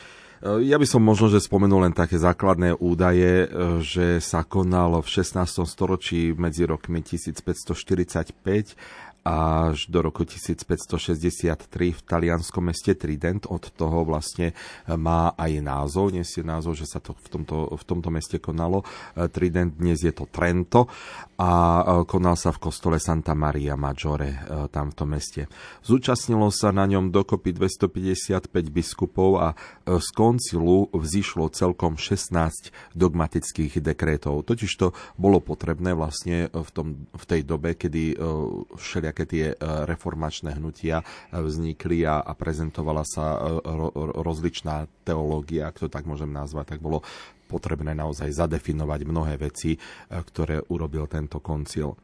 [0.65, 3.47] ja by som možno, že spomenul len také základné údaje, e,
[3.83, 5.67] že sa konal v 16.
[5.67, 8.79] storočí medzi rokmi 1545
[9.23, 13.45] až do roku 1563 v talianskom meste Trident.
[13.51, 14.53] Od toho vlastne e,
[14.95, 18.83] má aj názov, nesie názov, že sa to v tomto, v tomto meste konalo.
[19.15, 20.87] E, Trident dnes je to Trento
[21.35, 25.45] a e, konal sa v kostole Santa Maria Maggiore tam v tom meste.
[25.83, 29.47] Zúčastnilo sa na ňom dokopy 255 biskupov a
[29.85, 34.45] z koncilu vzýšlo celkom 16 dogmatických dekrétov.
[34.45, 38.19] Totiž to bolo potrebné vlastne v, tom, v tej dobe, kedy
[39.09, 39.55] všelijaké tie e,
[39.89, 43.89] reformačné hnutia e, vznikli a, a prezentovala sa e, ro,
[44.21, 47.01] rozličná teológia, ak to tak môžem nazvať, tak bolo
[47.49, 49.73] potrebné naozaj zadefinovať mnohé veci,
[50.13, 51.97] ktoré urobil tento koncil.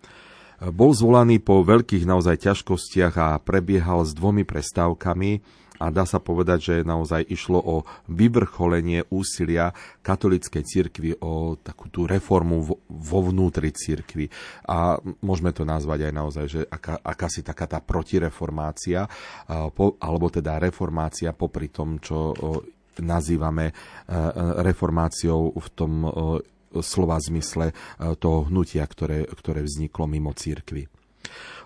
[0.58, 5.46] Bol zvolaný po veľkých naozaj ťažkostiach a prebiehal s dvomi prestávkami
[5.80, 7.76] a dá sa povedať, že naozaj išlo o
[8.08, 14.32] vyvrcholenie úsilia katolíckej cirkvi o takú tú reformu vo vnútri cirkvi.
[14.70, 19.08] A môžeme to nazvať aj naozaj, že aká, akási taká tá protireformácia,
[20.00, 22.34] alebo teda reformácia popri tom, čo
[23.02, 24.20] nazývame e, e,
[24.64, 26.10] reformáciou v tom e,
[26.84, 27.72] slova zmysle
[28.20, 30.92] toho hnutia, ktoré, ktoré vzniklo mimo církvy.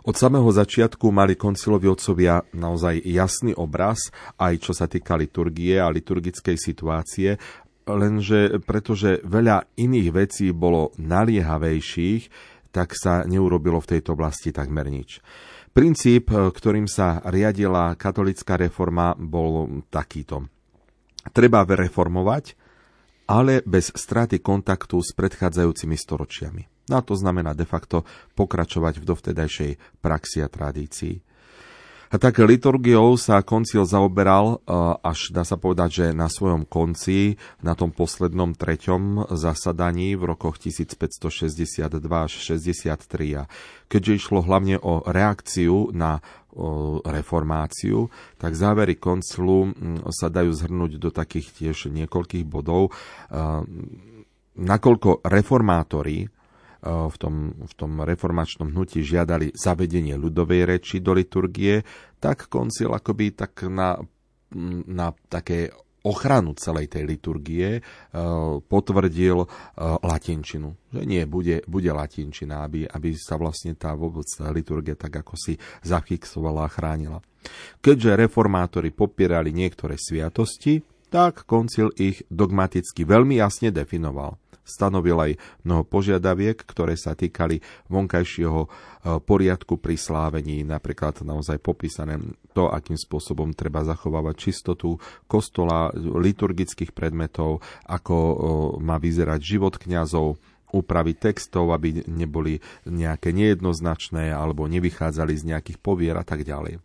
[0.07, 5.91] Od samého začiatku mali koncilovi otcovia naozaj jasný obraz, aj čo sa týka liturgie a
[5.91, 7.35] liturgickej situácie,
[7.83, 12.23] lenže pretože veľa iných vecí bolo naliehavejších,
[12.69, 15.19] tak sa neurobilo v tejto oblasti takmer nič.
[15.73, 20.49] Princíp, ktorým sa riadila katolická reforma, bol takýto.
[21.29, 22.68] Treba reformovať,
[23.29, 26.89] ale bez straty kontaktu s predchádzajúcimi storočiami.
[26.89, 28.01] No a to znamená de facto
[28.33, 31.28] pokračovať v dovtedajšej praxi a tradícii.
[32.09, 34.73] A tak liturgiou sa koncil zaoberal e,
[35.05, 40.57] až dá sa povedať, že na svojom konci, na tom poslednom treťom zasadaní v rokoch
[40.57, 43.37] 1562 až 63.
[43.37, 43.43] A
[43.85, 46.17] keďže išlo hlavne o reakciu na
[47.05, 48.09] reformáciu,
[48.41, 49.69] tak závery koncilu
[50.09, 52.89] sa dajú zhrnúť do takých tiež niekoľkých bodov.
[52.89, 52.91] E,
[54.57, 56.25] nakoľko reformátori
[56.83, 61.83] v tom, v tom reformačnom hnutí žiadali zavedenie ľudovej reči do liturgie,
[62.19, 63.99] tak koncil akoby tak na,
[64.87, 67.83] na také ochranu celej tej liturgie
[68.71, 69.43] potvrdil
[69.99, 70.71] latinčinu.
[70.95, 75.59] Že nie, bude, bude latinčina, aby, aby sa vlastne tá vôbec liturgia tak ako si
[75.83, 77.19] zafixovala a chránila.
[77.83, 84.37] Keďže reformátori popierali niektoré sviatosti, tak koncil ich dogmaticky veľmi jasne definoval.
[84.69, 85.31] Stanovil aj
[85.65, 88.67] mnoho požiadaviek, ktoré sa týkali vonkajšieho e,
[89.17, 92.21] poriadku pri slávení, napríklad naozaj popísané
[92.53, 98.35] to, akým spôsobom treba zachovávať čistotu kostola, liturgických predmetov, ako e,
[98.85, 100.37] má vyzerať život kňazov,
[100.69, 106.77] úpravy textov, aby neboli nejaké nejednoznačné alebo nevychádzali z nejakých povier a tak ďalej.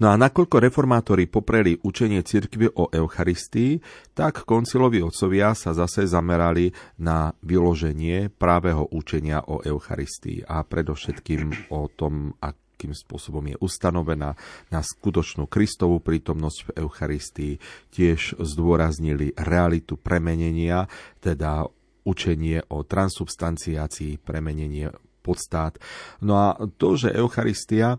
[0.00, 3.84] No a nakoľko reformátori popreli učenie cirkvy o Eucharistii,
[4.16, 6.72] tak koncilovi otcovia sa zase zamerali
[7.04, 14.40] na vyloženie právého učenia o Eucharistii a predovšetkým o tom, akým spôsobom je ustanovená
[14.72, 17.54] na skutočnú Kristovú prítomnosť v Eucharistii.
[17.92, 20.88] Tiež zdôraznili realitu premenenia,
[21.20, 21.68] teda
[22.08, 24.88] učenie o transubstanciácii, premenenie
[25.20, 25.76] podstát.
[26.24, 27.98] No a to, že Eucharistia e,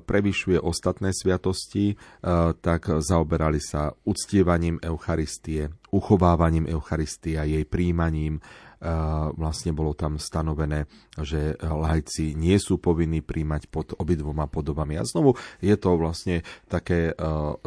[0.00, 1.96] prevyšuje ostatné sviatosti, e,
[2.58, 8.42] tak zaoberali sa uctievaním Eucharistie, uchovávaním Eucharistia, jej príjmaním, e,
[9.36, 10.88] vlastne bolo tam stanovené,
[11.20, 14.96] že lajci nie sú povinní príjmať pod obidvoma podobami.
[14.96, 17.14] A znovu je to vlastne také,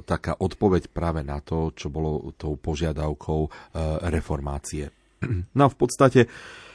[0.04, 3.50] taká odpoveď práve na to, čo bolo tou požiadavkou
[4.10, 4.90] reformácie.
[5.58, 6.67] No a v podstate Eh,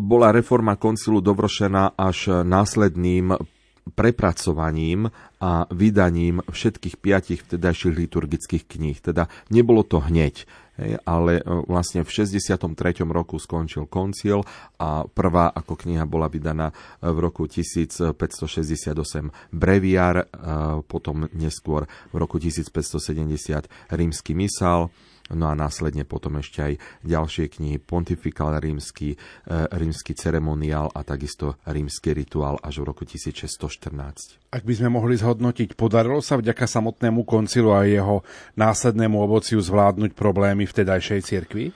[0.00, 3.36] bola reforma koncilu dovršená až následným
[3.94, 5.10] prepracovaním
[5.42, 8.98] a vydaním všetkých piatich vtedajších liturgických kníh.
[9.02, 10.46] Teda nebolo to hneď,
[11.02, 13.02] ale eh, vlastne v 63.
[13.10, 14.46] roku skončil koncil
[14.78, 16.70] a prvá ako kniha bola vydaná
[17.02, 18.14] v roku 1568
[19.50, 20.26] breviár, eh,
[20.86, 24.94] potom neskôr v roku 1570 rímsky misál,
[25.30, 26.72] no a následne potom ešte aj
[27.06, 29.16] ďalšie knihy Pontifikál rímsky, e,
[29.70, 34.42] rímsky ceremoniál a takisto rímsky rituál až v roku 1614.
[34.52, 38.26] Ak by sme mohli zhodnotiť, podarilo sa vďaka samotnému koncilu a jeho
[38.58, 41.72] následnému ovociu zvládnuť problémy vtedajšej cirkvi?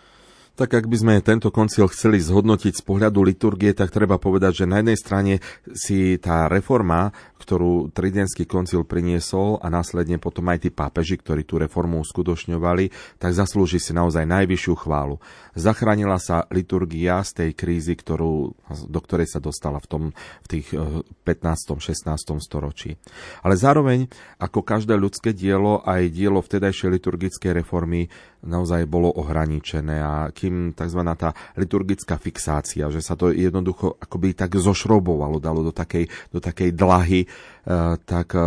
[0.56, 4.70] Tak ak by sme tento koncil chceli zhodnotiť z pohľadu liturgie, tak treba povedať, že
[4.70, 5.34] na jednej strane
[5.76, 11.60] si tá reforma, ktorú Tridentský koncil priniesol a následne potom aj tí pápeži, ktorí tú
[11.60, 12.88] reformu uskutočňovali,
[13.20, 15.20] tak zaslúži si naozaj najvyššiu chválu.
[15.52, 18.56] Zachránila sa liturgia z tej krízy, ktorú,
[18.88, 20.02] do ktorej sa dostala v, tom,
[20.42, 21.76] v tých 15.
[21.76, 22.40] Eh, 16.
[22.40, 22.96] storočí.
[23.44, 24.08] Ale zároveň,
[24.40, 28.08] ako každé ľudské dielo, aj dielo vtedajšej liturgickej reformy
[28.46, 31.00] naozaj bolo ohraničené a kým tzv.
[31.18, 36.70] tá liturgická fixácia, že sa to jednoducho akoby tak zošrobovalo, dalo do takej, do takej
[36.70, 38.42] dlahy, eh, tak eh,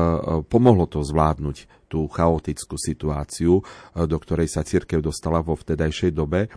[0.47, 6.47] pomohlo to zvládnuť tú chaotickú situáciu, eh, do ktorej sa církev dostala vo vtedajšej dobe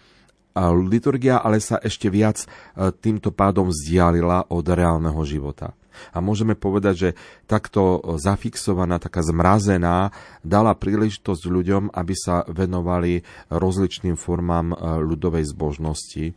[0.87, 2.47] liturgia ale sa ešte viac e,
[2.93, 5.73] týmto pádom vzdialila od reálneho života.
[6.13, 7.11] A môžeme povedať, že
[7.45, 10.09] takto zafixovaná, taká zmrazená,
[10.41, 13.21] dala príležitosť ľuďom, aby sa venovali
[13.53, 16.33] rozličným formám e, ľudovej zbožnosti.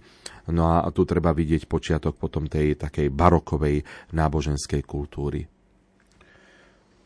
[0.52, 3.82] No a tu treba vidieť počiatok potom tej takej barokovej
[4.14, 5.42] náboženskej kultúry.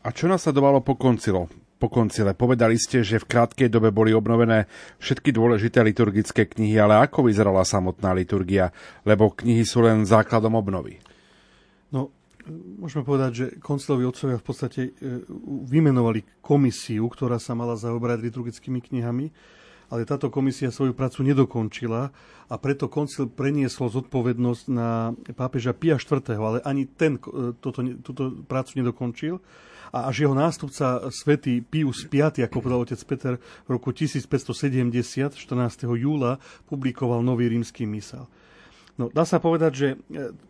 [0.00, 1.48] A čo nasledovalo po koncilo?
[1.80, 4.68] Po koncile povedali ste, že v krátkej dobe boli obnovené
[5.00, 8.68] všetky dôležité liturgické knihy, ale ako vyzerala samotná liturgia?
[9.08, 11.00] Lebo knihy sú len základom obnovy.
[11.88, 12.12] No,
[12.76, 15.24] môžeme povedať, že konciloví otcovia v podstate e,
[15.72, 19.32] vymenovali komisiu, ktorá sa mala zaoberať liturgickými knihami,
[19.88, 22.12] ale táto komisia svoju prácu nedokončila
[22.46, 28.36] a preto koncil preniesol zodpovednosť na pápeža Pia IV., ale ani ten e, toto, túto
[28.44, 29.40] prácu nedokončil
[29.90, 33.34] a až jeho nástupca svätý Pius V, ako povedal otec Peter,
[33.66, 35.86] v roku 1570, 14.
[35.98, 36.38] júla,
[36.70, 38.30] publikoval nový rímsky misál.
[39.00, 39.96] No, dá sa povedať, že e,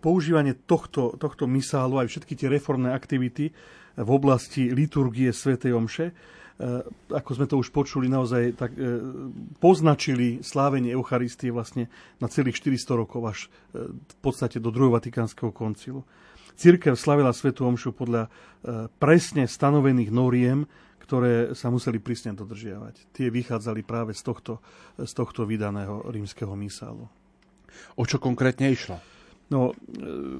[0.02, 3.54] používanie tohto, tohto misálu, aj všetky tie reformné aktivity
[3.94, 6.14] v oblasti liturgie svätej Omše, e,
[7.14, 8.82] ako sme to už počuli, naozaj tak, e,
[9.62, 11.86] poznačili slávenie Eucharistie vlastne
[12.18, 13.38] na celých 400 rokov až
[13.70, 16.02] v podstate do druhého Vatikánskeho koncilu.
[16.60, 18.28] Církev slavila Svetu Omšu podľa
[19.00, 20.68] presne stanovených noriem,
[21.00, 23.16] ktoré sa museli prísne dodržiavať.
[23.16, 24.60] Tie vychádzali práve z tohto,
[25.00, 27.08] z tohto vydaného rímskeho misálu.
[27.96, 29.00] O čo konkrétne išlo?
[29.50, 30.38] No, e,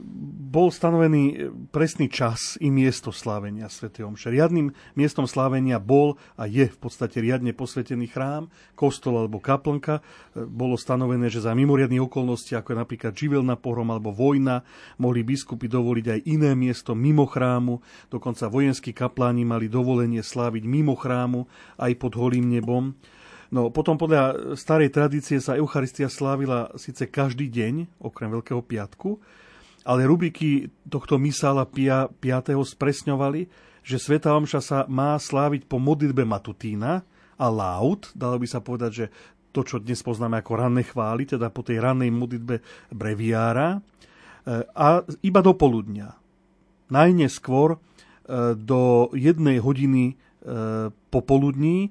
[0.51, 3.91] bol stanovený presný čas i miesto slávenia Sv.
[3.91, 4.31] Omše.
[4.31, 9.99] Riadným miestom slávenia bol a je v podstate riadne posvetený chrám, kostol alebo kaplnka.
[9.99, 14.63] E, bolo stanovené, že za mimoriadných okolností, ako je napríklad živelná pohrom alebo vojna,
[15.03, 17.83] mohli biskupy dovoliť aj iné miesto mimo chrámu.
[18.15, 21.51] Dokonca vojenskí kapláni mali dovolenie sláviť mimo chrámu
[21.83, 22.95] aj pod holým nebom.
[23.51, 29.18] No potom podľa starej tradície sa Eucharistia slávila síce každý deň, okrem Veľkého piatku,
[29.82, 32.14] ale rubriky tohto misála 5.
[32.55, 33.51] spresňovali,
[33.82, 37.03] že Sveta Omša sa má sláviť po modlitbe matutína
[37.40, 39.07] a laut, dalo by sa povedať, že
[39.51, 42.62] to, čo dnes poznáme ako ranné chvály, teda po tej rannej modlitbe
[42.94, 43.80] breviára, e,
[44.62, 46.14] a iba do poludnia.
[46.92, 47.78] Najneskôr e,
[48.55, 50.14] do jednej hodiny e,
[51.11, 51.90] popoludní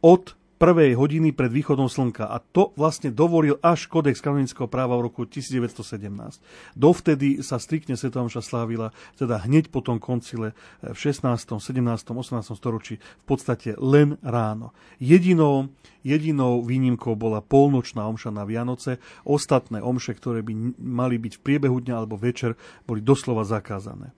[0.00, 2.30] od prvej hodiny pred východom slnka.
[2.30, 6.40] A to vlastne dovolil až kodex kanonického práva v roku 1917.
[6.78, 12.54] Dovtedy sa striktne Sveta Omša slávila, teda hneď po tom koncile v 16., 17., 18.
[12.54, 14.72] storočí v podstate len ráno.
[15.02, 15.70] Jedinou,
[16.06, 19.02] jedinou výnimkou bola polnočná omša na Vianoce.
[19.26, 22.56] Ostatné omše, ktoré by mali byť v priebehu dňa alebo večer,
[22.88, 24.14] boli doslova zakázané.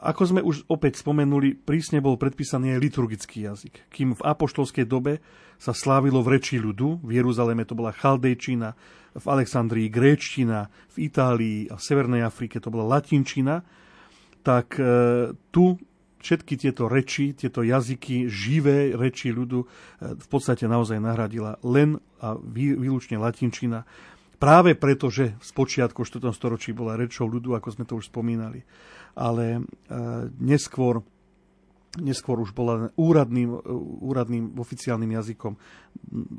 [0.00, 3.74] Ako sme už opäť spomenuli, prísne bol predpísaný aj liturgický jazyk.
[3.90, 5.18] Kým v apoštolskej dobe
[5.58, 8.74] sa slávilo v reči ľudu, v Jeruzaleme to bola chaldejčina,
[9.14, 13.62] v Alexandrii gréčtina, v Itálii a v Severnej Afrike to bola latinčina,
[14.42, 14.84] tak e,
[15.54, 15.78] tu
[16.18, 19.66] všetky tieto reči, tieto jazyky, živé reči ľudu e,
[20.18, 23.86] v podstate naozaj nahradila len a výlučne latinčina,
[24.42, 26.34] práve preto, že v spočiatku 4.
[26.34, 28.66] storočí bola rečou ľudu, ako sme to už spomínali
[29.14, 29.60] ale e,
[30.38, 31.02] neskôr
[31.94, 33.54] neskôr už bola úradným,
[34.02, 35.54] úradným oficiálnym jazykom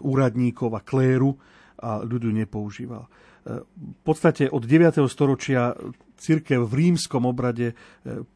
[0.03, 1.39] úradníkov a kléru
[1.79, 3.07] a ľudu nepoužíval.
[3.45, 5.05] E, v podstate od 9.
[5.05, 5.77] storočia
[6.17, 7.75] církev v rímskom obrade e,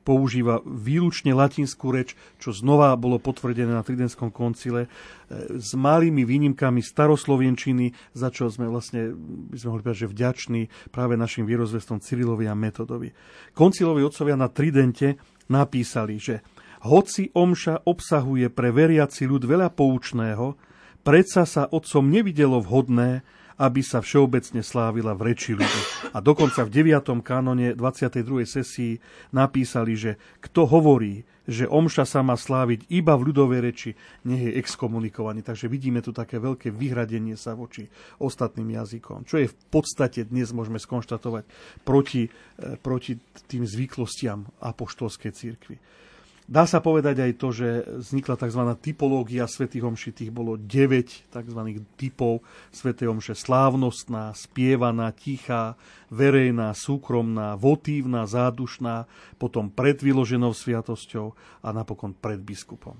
[0.06, 4.86] používa výlučne latinskú reč, čo znova bolo potvrdené na Tridentskom koncile,
[5.50, 9.14] s malými výnimkami staroslovenčiny, za čo sme vlastne,
[9.50, 13.14] by sme mohli povedať, že vďační práve našim vierozvestom Cyrilovi a Metodovi.
[13.54, 15.22] Koncilovi otcovia na Tridente
[15.54, 16.42] napísali, že
[16.86, 20.56] hoci omša obsahuje pre veriaci ľud veľa poučného,
[21.04, 23.22] predsa sa otcom nevidelo vhodné,
[23.60, 25.80] aby sa všeobecne slávila v reči ľudu.
[26.16, 27.20] A dokonca v 9.
[27.20, 28.48] kanone 22.
[28.48, 28.96] sesii
[29.36, 33.92] napísali, že kto hovorí, že omša sa má sláviť iba v ľudovej reči,
[34.24, 35.42] nech je exkomunikovaný.
[35.42, 37.90] Takže vidíme tu také veľké vyhradenie sa voči
[38.22, 41.44] ostatným jazykom, čo je v podstate dnes môžeme skonštatovať
[41.84, 43.18] proti, eh, proti
[43.50, 45.76] tým zvyklostiam apoštolskej církvy.
[46.50, 48.64] Dá sa povedať aj to, že vznikla tzv.
[48.82, 51.62] typológia svätých omši, tých bolo 9 tzv.
[51.94, 52.42] typov
[52.74, 53.38] svätej omše.
[53.38, 55.78] Slávnostná, spievaná, tichá,
[56.10, 59.06] verejná, súkromná, votívna, zádušná,
[59.38, 62.98] potom pred vyloženou sviatosťou a napokon pred biskupom.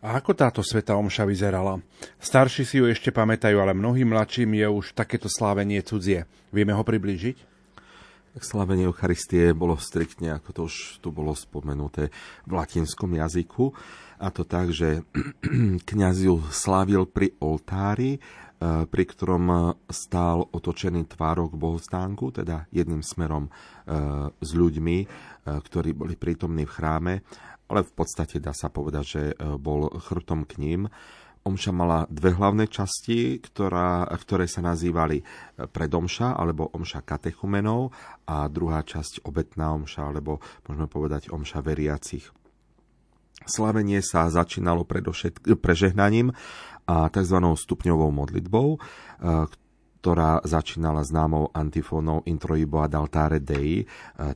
[0.00, 1.84] A ako táto sveta omša vyzerala?
[2.16, 6.24] Starší si ju ešte pamätajú, ale mnohým mladším je už takéto slávenie cudzie.
[6.48, 7.53] Vieme ho priblížiť?
[8.34, 12.10] Slavenie Eucharistie bolo striktne, ako to už tu bolo spomenuté,
[12.42, 13.70] v latinskom jazyku.
[14.18, 15.06] A to tak, že
[15.90, 18.20] kniaz ju slávil pri oltári, e,
[18.90, 23.50] pri ktorom stál otočený tvárok bohostánku, teda jedným smerom e,
[24.34, 25.06] s ľuďmi, e,
[25.46, 27.14] ktorí boli prítomní v chráme,
[27.70, 29.22] ale v podstate dá sa povedať, že
[29.56, 30.80] bol chrbtom k ním.
[31.44, 35.20] Omša mala dve hlavné časti, ktorá, ktoré sa nazývali
[35.60, 37.92] predomša alebo omša katechumenov
[38.24, 42.32] a druhá časť obetná omša alebo môžeme povedať omša veriacich.
[43.44, 44.88] Slavenie sa začínalo
[45.60, 46.32] prežehnaním
[46.88, 47.36] a tzv.
[47.36, 48.80] stupňovou modlitbou,
[50.04, 53.84] ktorá začínala známou antifónou Introibo ad altare Dei, e,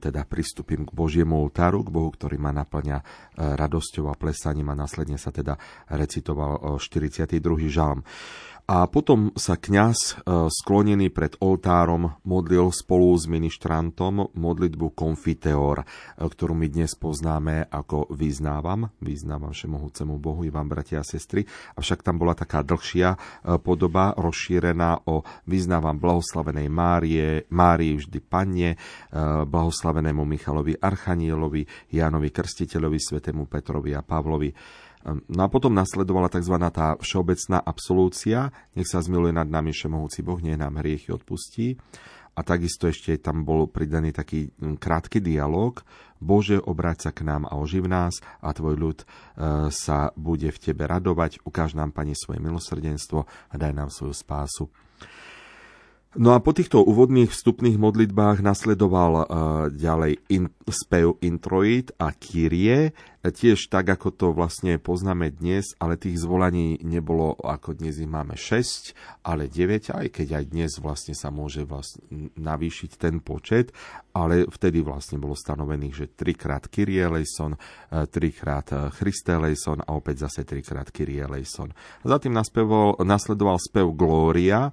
[0.00, 3.04] teda pristúpim k Božiemu oltáru, k Bohu, ktorý ma naplňa e,
[3.52, 5.60] radosťou a plesaním a následne sa teda
[5.92, 7.68] recitoval 42.
[7.68, 8.00] žalm.
[8.68, 10.12] A potom sa kňaz e,
[10.52, 15.84] sklonený pred oltárom modlil spolu s ministrantom modlitbu Confiteor, e,
[16.28, 21.48] ktorú my dnes poznáme ako Vyznávam, Vyznávam všemohúcemu Bohu i vám, bratia a sestry.
[21.80, 23.18] Avšak tam bola taká dlhšia e,
[23.56, 28.76] podoba, rozšírená o Vyznávam blahoslavenej Márie, Márii vždy Panne,
[29.48, 34.52] blahoslavenému Michalovi Archanielovi, Jánovi Krstiteľovi, svetému Petrovi a Pavlovi.
[35.06, 36.58] No a potom nasledovala tzv.
[36.74, 41.78] tá všeobecná absolúcia, nech sa zmiluje nad nami všemohúci Boh, nech nám hriechy odpustí.
[42.38, 45.82] A takisto ešte tam bol pridaný taký krátky dialog.
[46.22, 49.06] Bože, obráť sa k nám a oživ nás a tvoj ľud e,
[49.74, 51.42] sa bude v tebe radovať.
[51.42, 54.70] Ukáž nám, Pani, svoje milosrdenstvo a daj nám svoju spásu.
[56.16, 59.24] No a po týchto úvodných vstupných modlitbách nasledoval uh,
[59.68, 66.16] ďalej in, spev introit a kyrie, tiež tak, ako to vlastne poznáme dnes, ale tých
[66.16, 71.28] zvolaní nebolo, ako dnes ich máme 6, ale 9, aj keď aj dnes vlastne sa
[71.28, 73.76] môže vlastne navýšiť ten počet,
[74.16, 77.58] ale vtedy vlastne bolo stanovených, že trikrát Kyrie eleison, e,
[78.08, 81.68] trikrát Christe eleison a opäť zase trikrát Kyrie eleison.
[82.00, 84.72] Za tým nasledoval spev Gloria,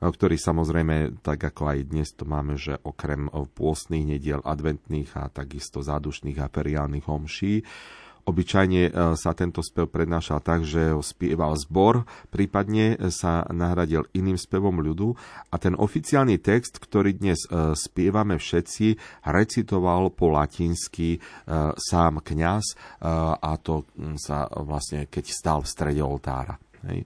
[0.00, 5.84] ktorý samozrejme, tak ako aj dnes to máme, že okrem pôstnych nediel, adventných a takisto
[5.84, 7.62] zádušných a feriálnych homší,
[8.24, 8.90] Obyčajne e,
[9.20, 15.12] sa tento spev prednášal tak, že ho spieval zbor, prípadne sa nahradil iným spevom ľudu
[15.52, 18.96] a ten oficiálny text, ktorý dnes e, spievame všetci,
[19.28, 21.18] recitoval po latinsky e,
[21.76, 22.64] sám kňaz
[23.04, 23.84] a to
[24.16, 26.56] sa vlastne keď stal v strede oltára.
[26.88, 27.04] Hej.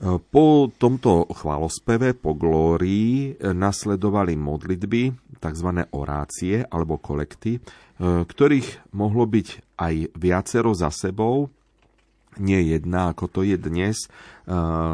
[0.00, 5.02] Po tomto chválospeve, po glórii, nasledovali modlitby,
[5.36, 5.68] tzv.
[5.92, 7.60] orácie alebo kolekty,
[8.00, 11.50] ktorých mohlo byť aj viacero za sebou,
[12.40, 14.08] nie jedna, ako to je dnes, e,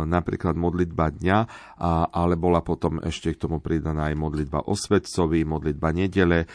[0.06, 1.38] napríklad modlitba dňa,
[2.10, 6.46] ale bola potom ešte k tomu pridaná aj modlitba o svetcovi, modlitba nedele, e,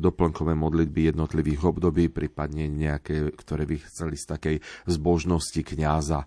[0.00, 4.56] doplnkové modlitby jednotlivých období, prípadne nejaké, ktoré by chceli z takej
[4.90, 6.26] zbožnosti kňaza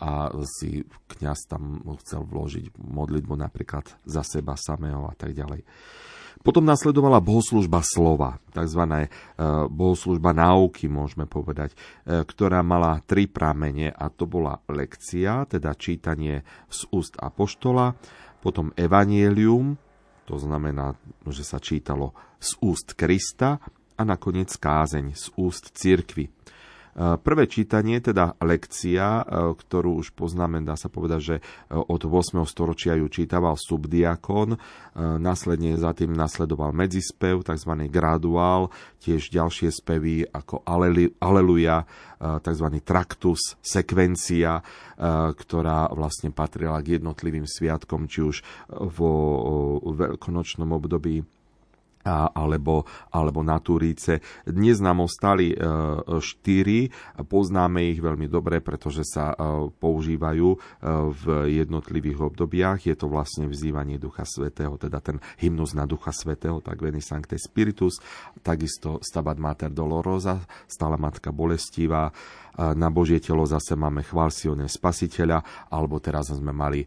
[0.00, 5.60] a si kňaz tam chcel vložiť modlitbu napríklad za seba samého a tak ďalej.
[6.42, 8.82] Potom nasledovala bohoslužba slova, tzv.
[8.84, 9.08] E,
[9.68, 16.46] bohoslužba náuky, môžeme povedať, e, ktorá mala tri pramene a to bola lekcia, teda čítanie
[16.68, 17.98] z úst apoštola,
[18.38, 19.76] potom evanielium,
[20.28, 20.92] to znamená,
[21.24, 23.58] že sa čítalo z úst Krista
[23.98, 26.30] a nakoniec kázeň z úst cirkvy.
[26.98, 31.42] Prvé čítanie, teda lekcia, e, ktorú už poznáme, dá sa povedať, že e,
[31.78, 32.42] od 8.
[32.42, 34.58] storočia ju čítaval subdiakon, e,
[34.98, 37.86] následne za tým nasledoval medzispev, tzv.
[37.86, 40.66] graduál, tiež ďalšie spevy ako
[41.22, 41.86] Aleluja,
[42.18, 42.66] tzv.
[42.82, 44.58] traktus, sekvencia,
[45.38, 48.36] ktorá vlastne patrila k jednotlivým sviatkom, či už
[48.90, 49.12] vo
[49.86, 51.22] veľkonočnom období
[52.06, 54.22] alebo, alebo na Turíce.
[54.46, 55.56] Dnes nám ostali e,
[56.18, 56.88] štyri,
[57.26, 59.36] poznáme ich veľmi dobre, pretože sa e,
[59.72, 60.58] používajú e,
[61.12, 61.24] v
[61.62, 62.78] jednotlivých obdobiach.
[62.86, 67.36] Je to vlastne vzývanie Ducha Svetého, teda ten hymnus na Ducha Svetého, tak Veni Sancte
[67.36, 68.00] Spiritus,
[68.40, 72.10] takisto Stabat Mater Dolorosa, stála Matka Bolestivá,
[72.58, 76.86] na Božie telo zase máme chválsione spasiteľa, alebo teraz sme mali e,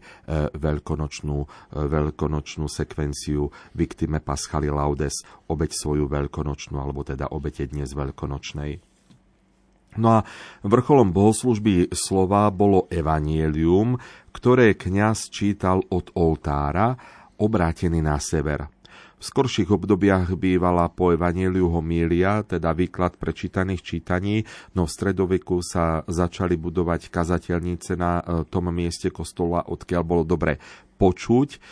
[0.52, 1.46] veľkonočnú, e,
[1.88, 8.92] veľkonočnú sekvenciu Victime Paschali Laudes, obeď svoju veľkonočnú, alebo teda obete dnes veľkonočnej.
[9.96, 10.24] No a
[10.64, 14.00] vrcholom bohoslužby slova bolo evanielium,
[14.32, 16.96] ktoré kňaz čítal od oltára,
[17.36, 18.68] obrátený na sever.
[19.22, 24.42] V skorších obdobiach bývala po Evangeliu homília, teda výklad prečítaných čítaní,
[24.74, 30.58] no v stredoveku sa začali budovať kazateľnice na e, tom mieste kostola, odkiaľ bolo dobre
[30.98, 31.62] počuť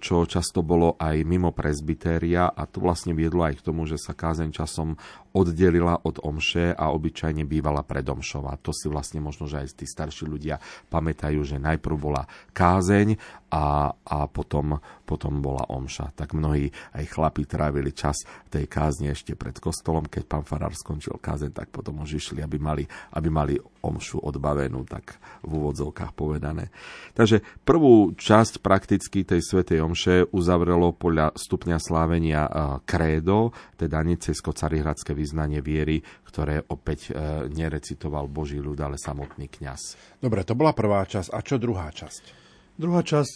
[0.00, 4.16] čo často bolo aj mimo presbytéria a to vlastne viedlo aj k tomu, že sa
[4.16, 4.96] kázeň časom
[5.30, 8.50] oddelila od omše a obyčajne bývala pred omšou.
[8.50, 10.58] A to si vlastne možno, že aj tí starší ľudia
[10.90, 13.14] pamätajú, že najprv bola kázeň
[13.50, 16.14] a, a potom, potom bola omša.
[16.14, 20.06] Tak mnohí aj chlapi trávili čas tej kázni ešte pred kostolom.
[20.06, 24.86] Keď pán farár skončil kázeň, tak potom už išli, aby mali, aby mali omšu odbavenú,
[24.86, 26.70] tak v úvodzovkách povedané.
[27.14, 32.46] Takže prvú časť prakticky tej svätej omše uzavrelo podľa stupňa slávenia
[32.84, 33.50] krédo,
[33.80, 40.00] teda nicejsko-carihradské vyznanie viery, ktoré opäť e, nerecitoval Boží ľud, ale samotný kňaz.
[40.24, 41.28] Dobre, to bola prvá časť.
[41.36, 42.40] A čo druhá časť?
[42.80, 43.32] Druhá časť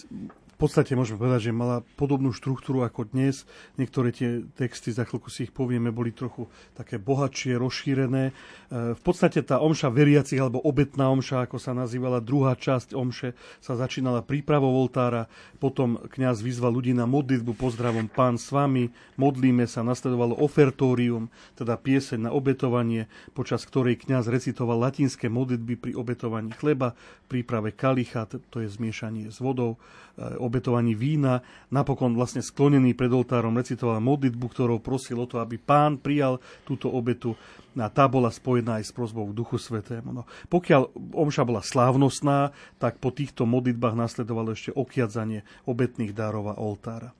[0.64, 3.44] podstate môžeme povedať, že mala podobnú štruktúru ako dnes.
[3.76, 8.32] Niektoré tie texty, za chvíľku si ich povieme, boli trochu také bohatšie, rozšírené.
[8.32, 13.36] E, v podstate tá omša veriacich, alebo obetná omša, ako sa nazývala, druhá časť omše,
[13.60, 15.28] sa začínala prípravou oltára,
[15.60, 18.88] potom kňaz vyzval ľudí na modlitbu, pozdravom pán s vami,
[19.20, 21.28] modlíme sa, nasledovalo ofertórium,
[21.60, 23.04] teda pieseň na obetovanie,
[23.36, 26.96] počas ktorej kňaz recitoval latinské modlitby pri obetovaní chleba,
[27.28, 29.76] príprave kalicha, to je zmiešanie s vodou,
[30.18, 31.42] obetovaní vína.
[31.74, 36.86] Napokon vlastne sklonený pred oltárom recitoval modlitbu, ktorou prosil o to, aby pán prijal túto
[36.90, 37.34] obetu.
[37.74, 40.14] A tá bola spojená aj s prozbou Duchu Svetému.
[40.14, 46.60] No, pokiaľ omša bola slávnostná, tak po týchto modlitbách nasledovalo ešte okiadzanie obetných dárov a
[46.62, 47.10] oltára.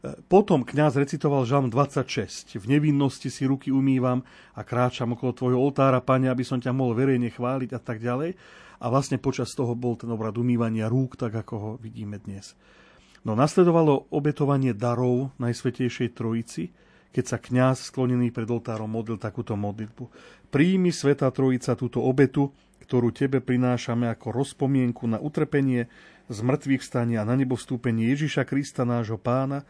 [0.00, 2.56] E, potom kňaz recitoval žalm 26.
[2.56, 4.24] V nevinnosti si ruky umývam
[4.56, 8.32] a kráčam okolo tvojho oltára, pane, aby som ťa mohol verejne chváliť a tak ďalej
[8.80, 12.56] a vlastne počas toho bol ten obrad umývania rúk, tak ako ho vidíme dnes.
[13.20, 16.72] No nasledovalo obetovanie darov Najsvetejšej Trojici,
[17.12, 20.08] keď sa kňaz sklonený pred oltárom modlil takúto modlitbu.
[20.48, 25.86] Príjmi Sveta Trojica túto obetu, ktorú tebe prinášame ako rozpomienku na utrpenie,
[26.32, 29.66] zmrtvých stania a na nebo vstúpenie Ježiša Krista, nášho pána,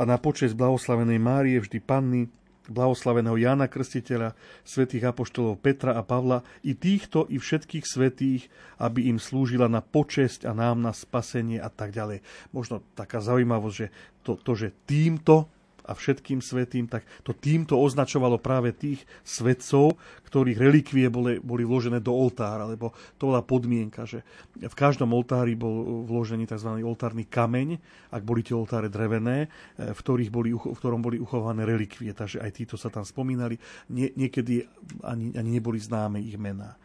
[0.00, 2.32] a na počest blahoslavenej Márie, vždy panny,
[2.70, 8.46] blahoslaveného Jana Krstiteľa, svätých apoštolov Petra a Pavla, i týchto, i všetkých svetých,
[8.78, 12.22] aby im slúžila na počesť a nám na spasenie a tak ďalej.
[12.54, 13.86] Možno taká zaujímavosť, že
[14.22, 15.50] to, to že týmto
[15.86, 19.96] a všetkým svetým, tak to týmto označovalo práve tých svetcov,
[20.30, 24.22] ktorých relikvie boli, boli vložené do oltára, lebo to bola podmienka, že
[24.58, 26.80] v každom oltári bol vložený tzv.
[26.86, 27.80] oltárny kameň,
[28.14, 32.50] ak boli tie oltáre drevené, v, ktorých boli, v ktorom boli uchované relikvie, takže aj
[32.54, 33.58] títo sa tam spomínali.
[33.90, 34.66] Nie, niekedy
[35.02, 36.78] ani, ani neboli známe ich mená.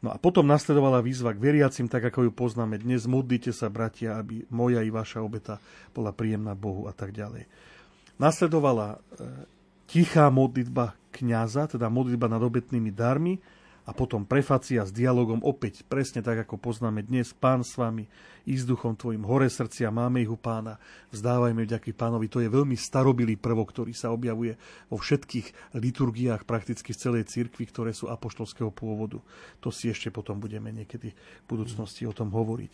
[0.00, 3.04] No a potom nasledovala výzva k veriacim, tak ako ju poznáme dnes.
[3.04, 5.60] Modlite sa, bratia, aby moja i vaša obeta
[5.92, 7.44] bola príjemná Bohu a tak ďalej.
[8.20, 9.24] Nasledovala e,
[9.88, 13.40] tichá modlitba kňaza, teda modlitba nad obetnými darmi
[13.88, 17.32] a potom prefácia s dialogom opäť presne tak, ako poznáme dnes.
[17.32, 18.04] Pán s vami,
[18.44, 20.76] i s duchom tvojim, hore srdcia, máme ich u pána,
[21.12, 22.28] vzdávajme vďaky pánovi.
[22.28, 24.54] To je veľmi starobilý prvok, ktorý sa objavuje
[24.92, 29.20] vo všetkých liturgiách prakticky z celej cirkvi, ktoré sú apoštolského pôvodu.
[29.64, 32.72] To si ešte potom budeme niekedy v budúcnosti o tom hovoriť.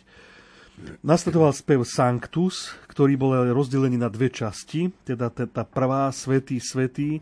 [1.01, 7.21] Nasledoval spev Sanctus, ktorý bol rozdelený na dve časti, teda tá prvá, Svetý, Svetý, e,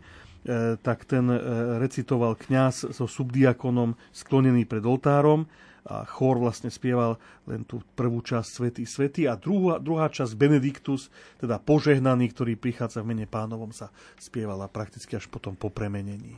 [0.76, 1.40] tak ten e,
[1.80, 5.48] recitoval kňaz so subdiakonom sklonený pred oltárom
[5.86, 7.16] a chór vlastne spieval
[7.48, 11.08] len tú prvú časť Svetý, Svetý a druhá, druhá časť Benediktus,
[11.40, 13.88] teda požehnaný, ktorý prichádza v mene pánovom, sa
[14.20, 16.36] spievala prakticky až potom po premenení.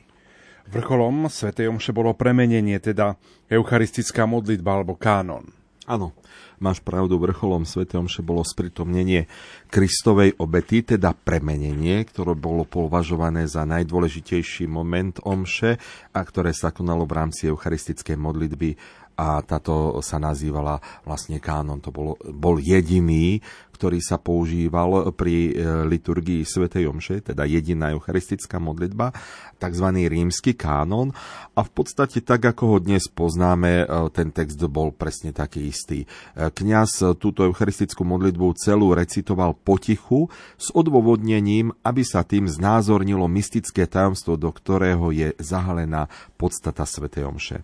[0.68, 3.16] Vrcholom Svetej Omše bolo premenenie, teda
[3.48, 5.48] eucharistická modlitba alebo kánon.
[5.88, 6.12] Áno,
[6.60, 7.88] máš pravdu, vrcholom Sv.
[7.88, 9.24] Omše bolo spritomnenie
[9.72, 15.80] Kristovej obety, teda premenenie, ktoré bolo považované za najdôležitejší moment Omše
[16.12, 18.76] a ktoré sa konalo v rámci eucharistickej modlitby
[19.18, 21.82] a táto sa nazývala vlastne kánon.
[21.82, 23.42] To bol, bol jediný,
[23.78, 29.14] ktorý sa používal pri e, liturgii Svetej Omše, teda jediná eucharistická modlitba,
[29.62, 29.86] tzv.
[30.10, 31.14] rímsky kánon.
[31.54, 36.02] A v podstate tak, ako ho dnes poznáme, e, ten text bol presne taký istý.
[36.02, 40.26] E, kňaz túto eucharistickú modlitbu celú recitoval potichu
[40.58, 47.62] s odôvodnením, aby sa tým znázornilo mystické tajomstvo, do ktorého je zahalená podstata Svetej Omše.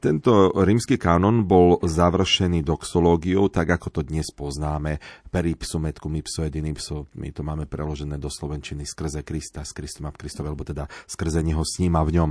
[0.00, 5.00] Tento rímsky kánon bol završený doxológiou, tak ako to dnes poznáme,
[5.32, 6.68] peripsum et cum ipso et in
[7.16, 10.84] my to máme preložené do slovenčiny skrze Krista, s Kristom a v Kristove, alebo teda
[11.08, 12.30] skrze Neho s ním a v ňom.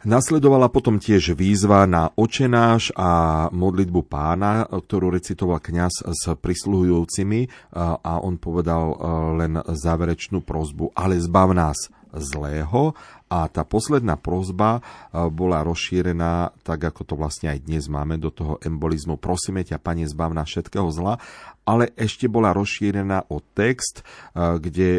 [0.00, 8.16] Nasledovala potom tiež výzva na očenáš a modlitbu pána, ktorú recitoval kňaz s prisluhujúcimi a
[8.24, 8.96] on povedal
[9.36, 12.96] len záverečnú prozbu, ale zbav nás zlého
[13.30, 14.82] a tá posledná prozba
[15.14, 19.22] bola rozšírená, tak ako to vlastne aj dnes máme, do toho embolizmu.
[19.22, 21.22] Prosíme ťa, Pane, zbav na všetkého zla,
[21.62, 24.02] ale ešte bola rozšírená o text,
[24.34, 24.98] kde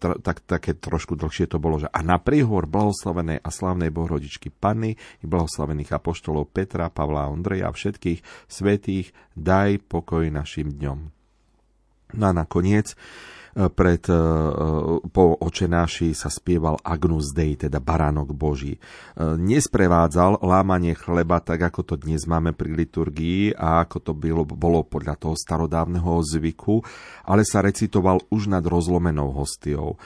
[0.00, 4.96] tak, také trošku dlhšie to bolo, že a na príhor blahoslavenej a slavnej Bohrodičky Panny
[4.96, 10.98] i blahoslavených apoštolov Petra, Pavla a Ondreja a všetkých svetých daj pokoj našim dňom.
[12.16, 12.96] No a nakoniec
[13.54, 14.18] pred e,
[15.08, 18.76] po očenáši sa spieval Agnus Dei, teda baránok Boží.
[18.76, 18.80] E,
[19.38, 24.84] nesprevádzal lámanie chleba tak, ako to dnes máme pri liturgii a ako to bylo, bolo
[24.84, 26.84] podľa toho starodávneho zvyku,
[27.24, 29.96] ale sa recitoval už nad rozlomenou hostiou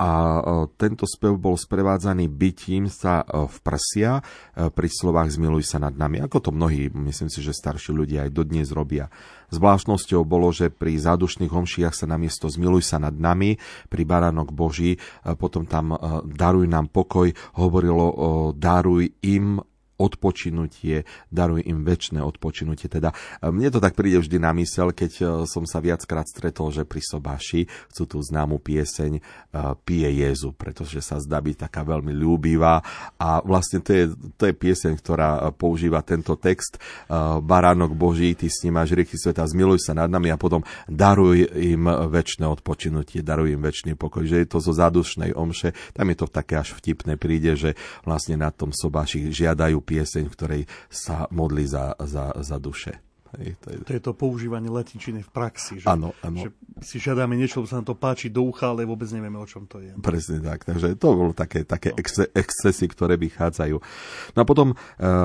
[0.00, 0.40] a e,
[0.80, 4.24] tento spev bol sprevádzaný bytím sa e, v prsia
[4.56, 6.24] e, pri slovách Zmiluj sa nad nami.
[6.24, 9.12] Ako to mnohí, myslím si, že starší ľudia aj dodnes robia.
[9.52, 13.60] Zvláštnosťou bolo, že pri zádušných homšiach sa namiesto Zmiluj sa nad nami,
[13.92, 14.96] pri Baránok Boží,
[15.36, 15.92] potom tam
[16.22, 18.06] Daruj nám pokoj, hovorilo
[18.54, 19.58] Daruj im
[20.00, 22.88] odpočinutie, daruj im väčšie odpočinutie.
[22.88, 23.12] Teda
[23.44, 26.88] e, mne to tak príde vždy na mysel, keď e, som sa viackrát stretol, že
[26.88, 29.22] pri Sobáši chcú tú známu pieseň e,
[29.84, 32.80] Pije Jezu, pretože sa zdá byť taká veľmi ľúbivá
[33.20, 34.04] a vlastne to je,
[34.40, 36.80] to je pieseň, ktorá používa tento text
[37.44, 42.46] Baránok Boží, ty snímaš rieky sveta, zmiluj sa nad nami a potom daruj im väčšie
[42.46, 46.56] odpočinutie, daruj im väčší pokoj, že je to zo zádušnej omše, tam je to také
[46.56, 47.76] až vtipné príde, že
[48.06, 53.10] vlastne na tom Sobáši žiadajú pieseň, v ktorej sa modlí za, za, za duše.
[53.38, 53.76] Hej, to, je...
[53.86, 55.78] to je to používanie latinčiny v praxi.
[55.78, 56.42] Že, áno, áno.
[56.42, 56.50] Že
[56.82, 59.78] si žiadame niečo, sa nám to páči do ucha, ale vôbec nevieme, o čom to
[59.78, 59.94] je.
[60.02, 60.66] Presne tak.
[60.66, 62.02] Takže to bolo také, také no.
[62.34, 63.76] excesy, ktoré vychádzajú.
[64.34, 64.76] No a potom e,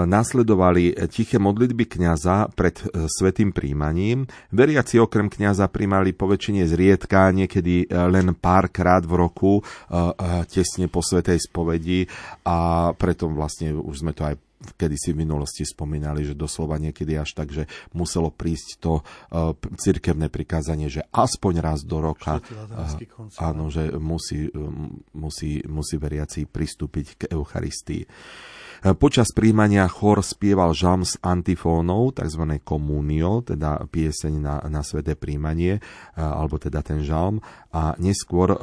[0.06, 4.30] následovali tiché modlitby kňaza pred e, svetým príjmaním.
[4.54, 10.46] Veriaci okrem kňaza príjmali po väčšine zriedka, niekedy e, len párkrát v roku, e, e,
[10.46, 12.06] tesne po svetej spovedi
[12.46, 14.38] a preto vlastne už sme to aj
[14.76, 19.54] kedy si v minulosti spomínali, že doslova niekedy až tak, že muselo prísť to uh,
[19.78, 26.48] cirkevné prikázanie, že aspoň raz do roka uh, áno, že musí, um, musí, musí veriaci
[26.48, 28.08] pristúpiť k Eucharistii.
[28.82, 32.44] Počas príjmania chor spieval žalm s antifónou, tzv.
[32.66, 35.80] komunio, teda pieseň na, na sveté príjmanie,
[36.16, 37.40] alebo teda ten žalm.
[37.72, 38.56] A neskôr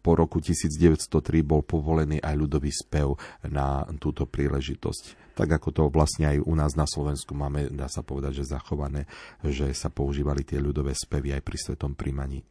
[0.00, 1.08] po roku 1903
[1.46, 3.16] bol povolený aj ľudový spev
[3.48, 5.34] na túto príležitosť.
[5.34, 9.10] Tak ako to vlastne aj u nás na Slovensku máme, dá sa povedať, že zachované,
[9.42, 12.46] že sa používali tie ľudové spevy aj pri svetom príjmaní.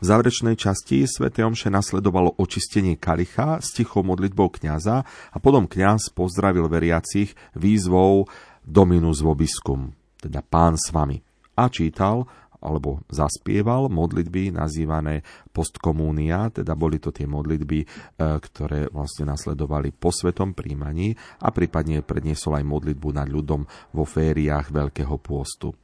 [0.00, 1.30] V záverečnej časti Sv.
[1.30, 8.26] Omše nasledovalo očistenie kalicha s tichou modlitbou kňaza a potom kňaz pozdravil veriacich výzvou
[8.64, 11.20] Dominus vobiscum, teda Pán s vami.
[11.54, 12.26] A čítal
[12.64, 15.20] alebo zaspieval modlitby nazývané
[15.52, 17.86] postkomúnia, teda boli to tie modlitby, e,
[18.16, 21.12] ktoré vlastne nasledovali po svetom príjmaní
[21.44, 25.76] a prípadne predniesol aj modlitbu nad ľudom vo fériách Veľkého pôstu.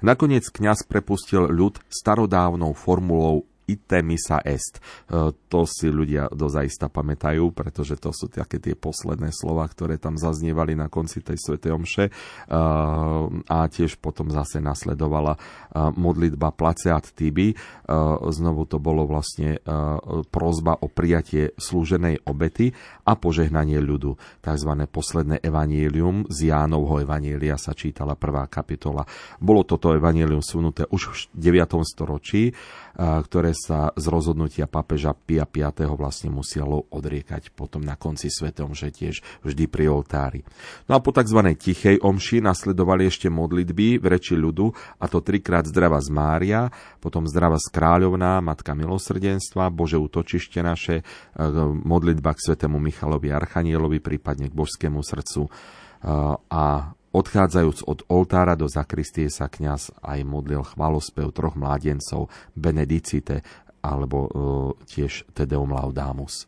[0.00, 4.78] Nakoniec kňaz prepustil ľud starodávnou formulou ite misa est.
[4.78, 10.18] E, to si ľudia dozaista pamätajú, pretože to sú také tie posledné slova, ktoré tam
[10.18, 12.04] zaznievali na konci tej svätej omše.
[12.08, 12.12] E,
[13.46, 15.38] a tiež potom zase nasledovala e,
[15.94, 17.52] modlitba Placeat Tibi.
[18.30, 19.58] Znovu to bolo vlastne
[20.30, 22.70] prozba o prijatie slúženej obety
[23.02, 24.14] a požehnanie ľudu.
[24.38, 29.02] Takzvané posledné evanielium z Jánovho evanielia sa čítala prvá kapitola.
[29.42, 31.82] Bolo toto evanielium sunuté už v 9.
[31.82, 32.54] storočí
[33.00, 35.72] ktoré sa z rozhodnutia papeža Pia V.
[35.96, 40.44] vlastne muselo odriekať potom na konci svetom, že tiež vždy pri oltári.
[40.84, 41.40] No a po tzv.
[41.56, 46.68] tichej omši nasledovali ešte modlitby v reči ľudu, a to trikrát zdrava z Mária,
[47.00, 51.04] potom zdrava z kráľovná, Matka milosrdenstva, Bože útočište naše, e,
[51.72, 55.50] modlitba k svetému Michalovi Archanielovi, prípadne k božskému srdcu e,
[56.52, 56.64] a
[57.10, 63.42] Odchádzajúc od oltára do zakristie sa kňaz aj modlil chvalospev troch mládencov Benedicite
[63.82, 64.30] alebo uh,
[64.86, 66.46] tiež Tedeum Laudamus.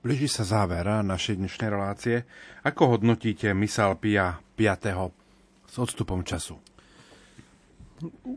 [0.00, 2.24] Blíži sa záver našej dnešnej relácie.
[2.64, 5.12] Ako hodnotíte mysal Pia 5.
[5.68, 6.56] s odstupom času?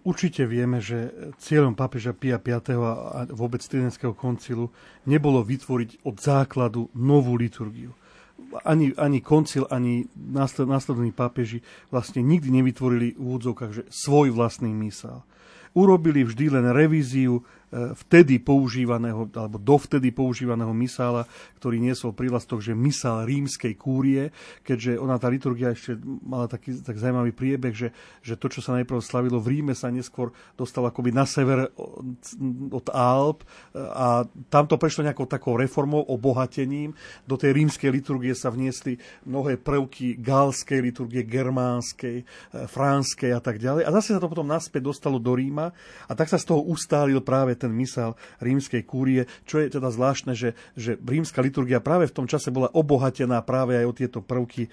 [0.04, 2.60] Určite vieme, že cieľom pápeža Pia V.
[2.84, 4.76] a vôbec Tridentského koncilu
[5.08, 7.96] nebolo vytvoriť od základu novú liturgiu
[8.66, 14.74] ani, ani koncil, ani násled, následní pápeži vlastne nikdy nevytvorili v úvodzovkách že svoj vlastný
[14.86, 15.26] mysel.
[15.74, 17.42] Urobili vždy len revíziu
[17.74, 21.26] vtedy používaného, alebo dovtedy používaného misála,
[21.58, 24.30] ktorý niesol prívlastok, že misál rímskej kúrie,
[24.62, 27.90] keďže ona tá liturgia ešte mala taký tak zaujímavý priebeh, že,
[28.22, 31.74] že to, čo sa najprv slavilo v Ríme, sa neskôr dostalo akoby na sever
[32.70, 33.42] od Alp
[33.74, 36.94] a tam to prešlo nejakou takou reformou, obohatením.
[37.26, 42.26] Do tej rímskej liturgie sa vniesli mnohé prvky galskej liturgie, germánskej, e,
[42.68, 43.88] franskej a tak ďalej.
[43.88, 45.74] A zase sa to potom naspäť dostalo do Ríma
[46.06, 50.36] a tak sa z toho ustálil práve ten mysel rímskej kúrie, čo je teda zvláštne,
[50.36, 54.68] že, že rímska liturgia práve v tom čase bola obohatená práve aj o tieto prvky
[54.68, 54.70] e,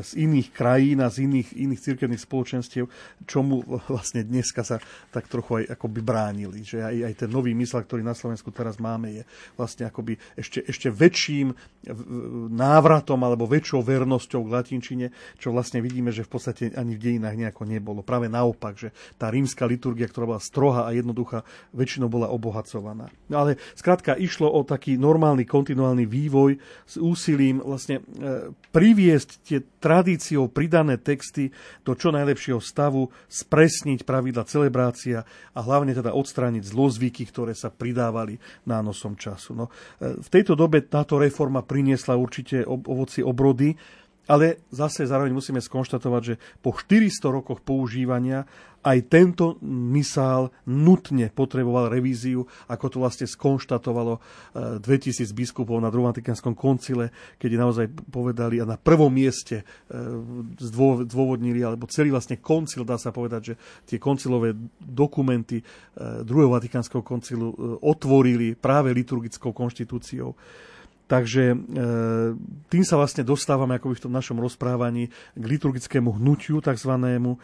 [0.00, 2.88] z iných krajín a z iných, iných cirkevných spoločenstiev,
[3.28, 3.60] čomu
[3.92, 4.80] vlastne dneska sa
[5.12, 6.64] tak trochu aj akoby bránili.
[6.64, 9.22] Že aj, aj ten nový mysel, ktorý na Slovensku teraz máme, je
[9.60, 11.52] vlastne akoby ešte, ešte väčším
[12.50, 17.36] návratom alebo väčšou vernosťou k latinčine, čo vlastne vidíme, že v podstate ani v dejinách
[17.36, 18.00] nejako nebolo.
[18.06, 18.88] Práve naopak, že
[19.18, 21.42] tá rímska liturgia, ktorá bola strohá a jednoduchá,
[21.74, 23.10] väčšinou bola obohacovaná.
[23.26, 26.56] No ale skrátka išlo o taký normálny kontinuálny vývoj
[26.86, 31.50] s úsilím vlastne e, priviesť tie tradíciou pridané texty
[31.82, 38.38] do čo najlepšieho stavu, spresniť pravidla celebrácia a hlavne teda odstrániť zlozvyky, ktoré sa pridávali
[38.64, 39.58] nánosom času.
[39.58, 39.66] No,
[39.98, 43.74] e, v tejto dobe táto reforma priniesla určite ovoci obrody,
[44.30, 48.46] ale zase zároveň musíme skonštatovať, že po 400 rokoch používania
[48.80, 54.16] aj tento misál nutne potreboval revíziu, ako to vlastne skonštatovalo
[54.80, 59.66] 2000 eh, biskupov na druhom Vatikánskom koncile, keď naozaj povedali a na prvom mieste eh,
[61.04, 63.54] zdôvodnili, alebo celý vlastne koncil, dá sa povedať, že
[63.84, 67.52] tie koncilové dokumenty eh, druhého Vatikánskeho koncilu
[67.84, 70.32] otvorili práve liturgickou konštitúciou
[71.10, 71.56] Takže e,
[72.70, 77.34] tým sa vlastne dostávame akoby v tom našom rozprávaní k liturgickému hnutiu takzvanému.
[77.34, 77.38] E,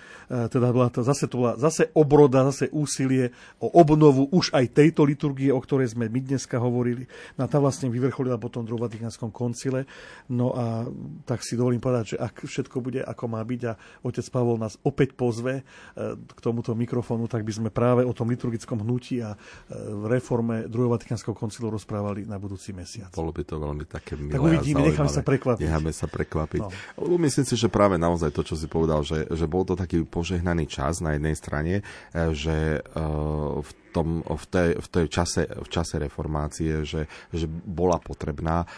[0.46, 5.02] teda bola to, zase to bola zase obroda, zase úsilie o obnovu už aj tejto
[5.02, 7.10] liturgie, o ktorej sme my dneska hovorili.
[7.34, 9.82] No tá vlastne vyvrcholila potom v Vatikánskom koncile.
[10.30, 10.86] No a
[11.26, 13.74] tak si dovolím povedať, že ak všetko bude ako má byť a
[14.06, 15.66] otec Pavol nás opäť pozve
[15.98, 19.34] e, k tomuto mikrofónu, tak by sme práve o tom liturgickom hnutí a
[19.74, 23.10] v reforme druhého Vatikánskeho koncilu rozprávali na budúci mesiac.
[23.10, 25.64] Bolo by to to veľmi také milé Tak uvidíme, necháme sa prekvapiť.
[25.64, 26.60] Necháme sa prekvapiť.
[26.60, 27.16] No.
[27.16, 30.68] Myslím si, že práve naozaj to, čo si povedal, že, že bol to taký požehnaný
[30.68, 35.68] čas na jednej strane, eh, že uh, v tom, v, tej, v, tej čase, v
[35.72, 38.68] čase reformácie, že, že bola potrebná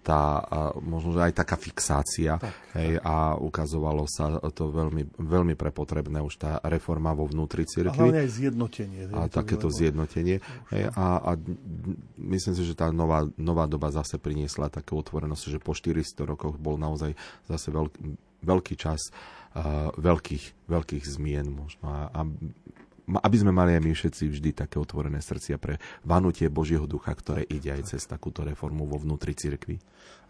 [0.00, 0.22] tá,
[0.80, 3.04] možno že aj taká fixácia tak, hej, tak.
[3.04, 7.92] a ukazovalo sa to veľmi, veľmi prepotrebné už tá reforma vo vnútri cirkvi.
[7.92, 9.00] A hlavne aj zjednotenie.
[9.12, 10.40] A takéto zjednotenie.
[10.72, 11.30] Hej, a, a
[12.16, 16.56] myslím si, že tá nová, nová doba zase priniesla také otvorenosť, že po 400 rokoch
[16.56, 17.12] bol naozaj
[17.44, 18.00] zase veľký,
[18.44, 19.12] veľký čas
[19.56, 21.84] uh, veľkých, veľkých zmien možno.
[21.84, 22.20] A, a
[23.04, 25.76] aby sme mali aj my všetci vždy také otvorené srdcia pre
[26.08, 29.76] vanutie Božieho ducha, ktoré ide aj cez takúto reformu vo vnútri cirkvi.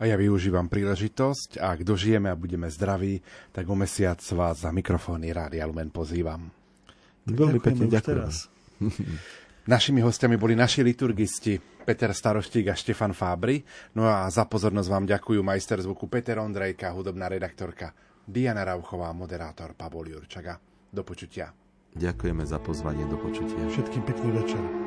[0.03, 3.22] A ja využívam príležitosť a ak dožijeme a budeme zdraví,
[3.55, 6.51] tak o mesiac vás za mikrofóny Rádia Lumen pozývam.
[7.31, 8.27] Veľmi pekne ďakujem.
[9.75, 13.64] Našimi hostiami boli naši liturgisti Peter Staroštík a Štefan Fábry.
[13.97, 17.97] No a za pozornosť vám ďakujú majster zvuku Peter Ondrejka, hudobná redaktorka
[18.29, 20.61] Diana Rauchová, moderátor Pavol Jurčaga.
[20.93, 21.64] Do počutia.
[21.95, 23.70] Ďakujeme za pozvanie do počutia.
[23.70, 24.84] Všetkým pekný večer.